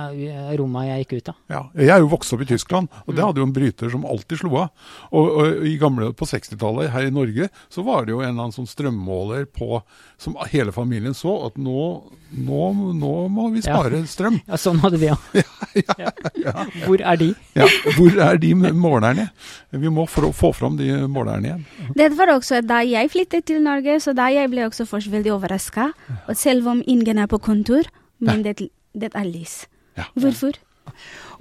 rommet 0.59 0.89
jeg 0.89 1.05
gikk 1.05 1.17
ut 1.17 1.33
av. 1.33 1.41
Ja, 1.53 1.63
Jeg 1.77 1.93
er 1.95 2.03
jo 2.03 2.11
vokst 2.13 2.35
opp 2.35 2.45
i 2.45 2.49
Tyskland, 2.49 2.91
og 3.05 3.13
det 3.13 3.21
mm. 3.21 3.27
hadde 3.27 3.43
jo 3.43 3.47
en 3.49 3.52
bryter 3.55 3.91
som 3.93 4.07
alltid 4.09 4.41
slo 4.43 4.55
av. 4.65 4.89
Og, 5.11 5.29
og 5.43 5.67
i 5.69 5.77
gamle, 5.81 6.11
på 6.17 6.29
60-tallet 6.29 6.93
her 6.95 7.09
i 7.09 7.15
Norge 7.15 7.49
så 7.73 7.85
var 7.87 8.07
det 8.07 8.15
jo 8.15 8.21
en 8.23 8.31
eller 8.33 8.49
annen 8.49 8.57
sånn 8.57 8.71
strømmåler 8.71 9.47
på, 9.53 9.81
som 10.21 10.37
hele 10.53 10.75
familien 10.75 11.15
så, 11.17 11.35
at 11.49 11.59
nå, 11.61 11.87
nå, 12.37 12.63
nå 12.99 13.13
må 13.33 13.49
vi 13.55 13.63
spare 13.65 14.03
strøm. 14.09 14.41
Ja, 14.49 14.59
sånn 14.61 14.81
hadde 14.85 15.01
vi 15.03 15.13
òg. 15.13 15.29
Ja, 15.73 16.67
Hvor 16.85 17.01
er 17.01 17.17
de? 17.17 17.31
Ja, 17.57 17.65
hvor 17.97 18.17
er 18.21 18.37
de 18.41 18.51
målerne? 18.55 19.29
Vi 19.73 19.93
må 19.93 20.05
få 20.11 20.51
fram 20.53 20.77
de 20.77 20.91
målerne 21.09 21.49
igjen. 21.49 21.63
Det 21.97 22.11
var 22.19 22.35
også 22.35 22.61
da 22.67 22.83
jeg 22.85 23.09
flyttet 23.13 23.47
til 23.49 23.63
Norge, 23.65 23.97
så 24.05 24.13
da 24.17 24.29
jeg 24.33 24.51
ble 24.53 24.67
også 24.67 24.85
først 24.89 25.09
veldig 25.13 25.33
overraska. 25.37 25.91
Selv 26.37 26.69
om 26.69 26.83
ingen 26.87 27.23
er 27.23 27.31
på 27.31 27.41
kontor, 27.43 27.89
men 28.21 28.45
det, 28.45 28.59
det 28.93 29.13
er 29.17 29.29
lys. 29.29 29.63
Hvorfor? 30.15 30.59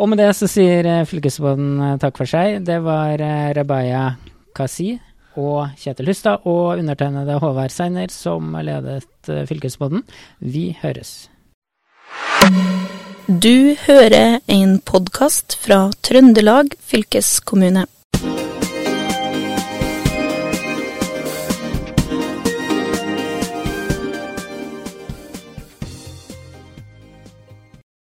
Og 0.02 0.10
med 0.10 0.22
det 0.22 0.32
så 0.38 0.50
sier 0.50 0.88
fylkesmannen 1.10 1.82
eh, 1.86 1.98
takk 2.02 2.18
for 2.22 2.30
seg. 2.30 2.62
Det 2.68 2.80
var 2.86 3.22
eh, 3.22 3.52
Rabaya 3.58 4.06
Kasi 4.58 4.96
og 5.40 5.78
Kjetil 5.80 6.12
Hustad 6.12 6.48
og 6.50 6.80
undertegnede 6.82 7.38
Håvard 7.40 7.72
Seiner 7.72 8.12
som 8.12 8.56
ledet 8.60 9.06
fylkesmannen. 9.48 10.04
Vi 10.40 10.72
høres. 10.82 11.30
Du 13.32 13.78
hører 13.86 14.42
en 14.52 14.80
podkast 14.84 15.56
fra 15.62 15.86
Trøndelag 16.04 16.74
fylkeskommune. 16.84 17.86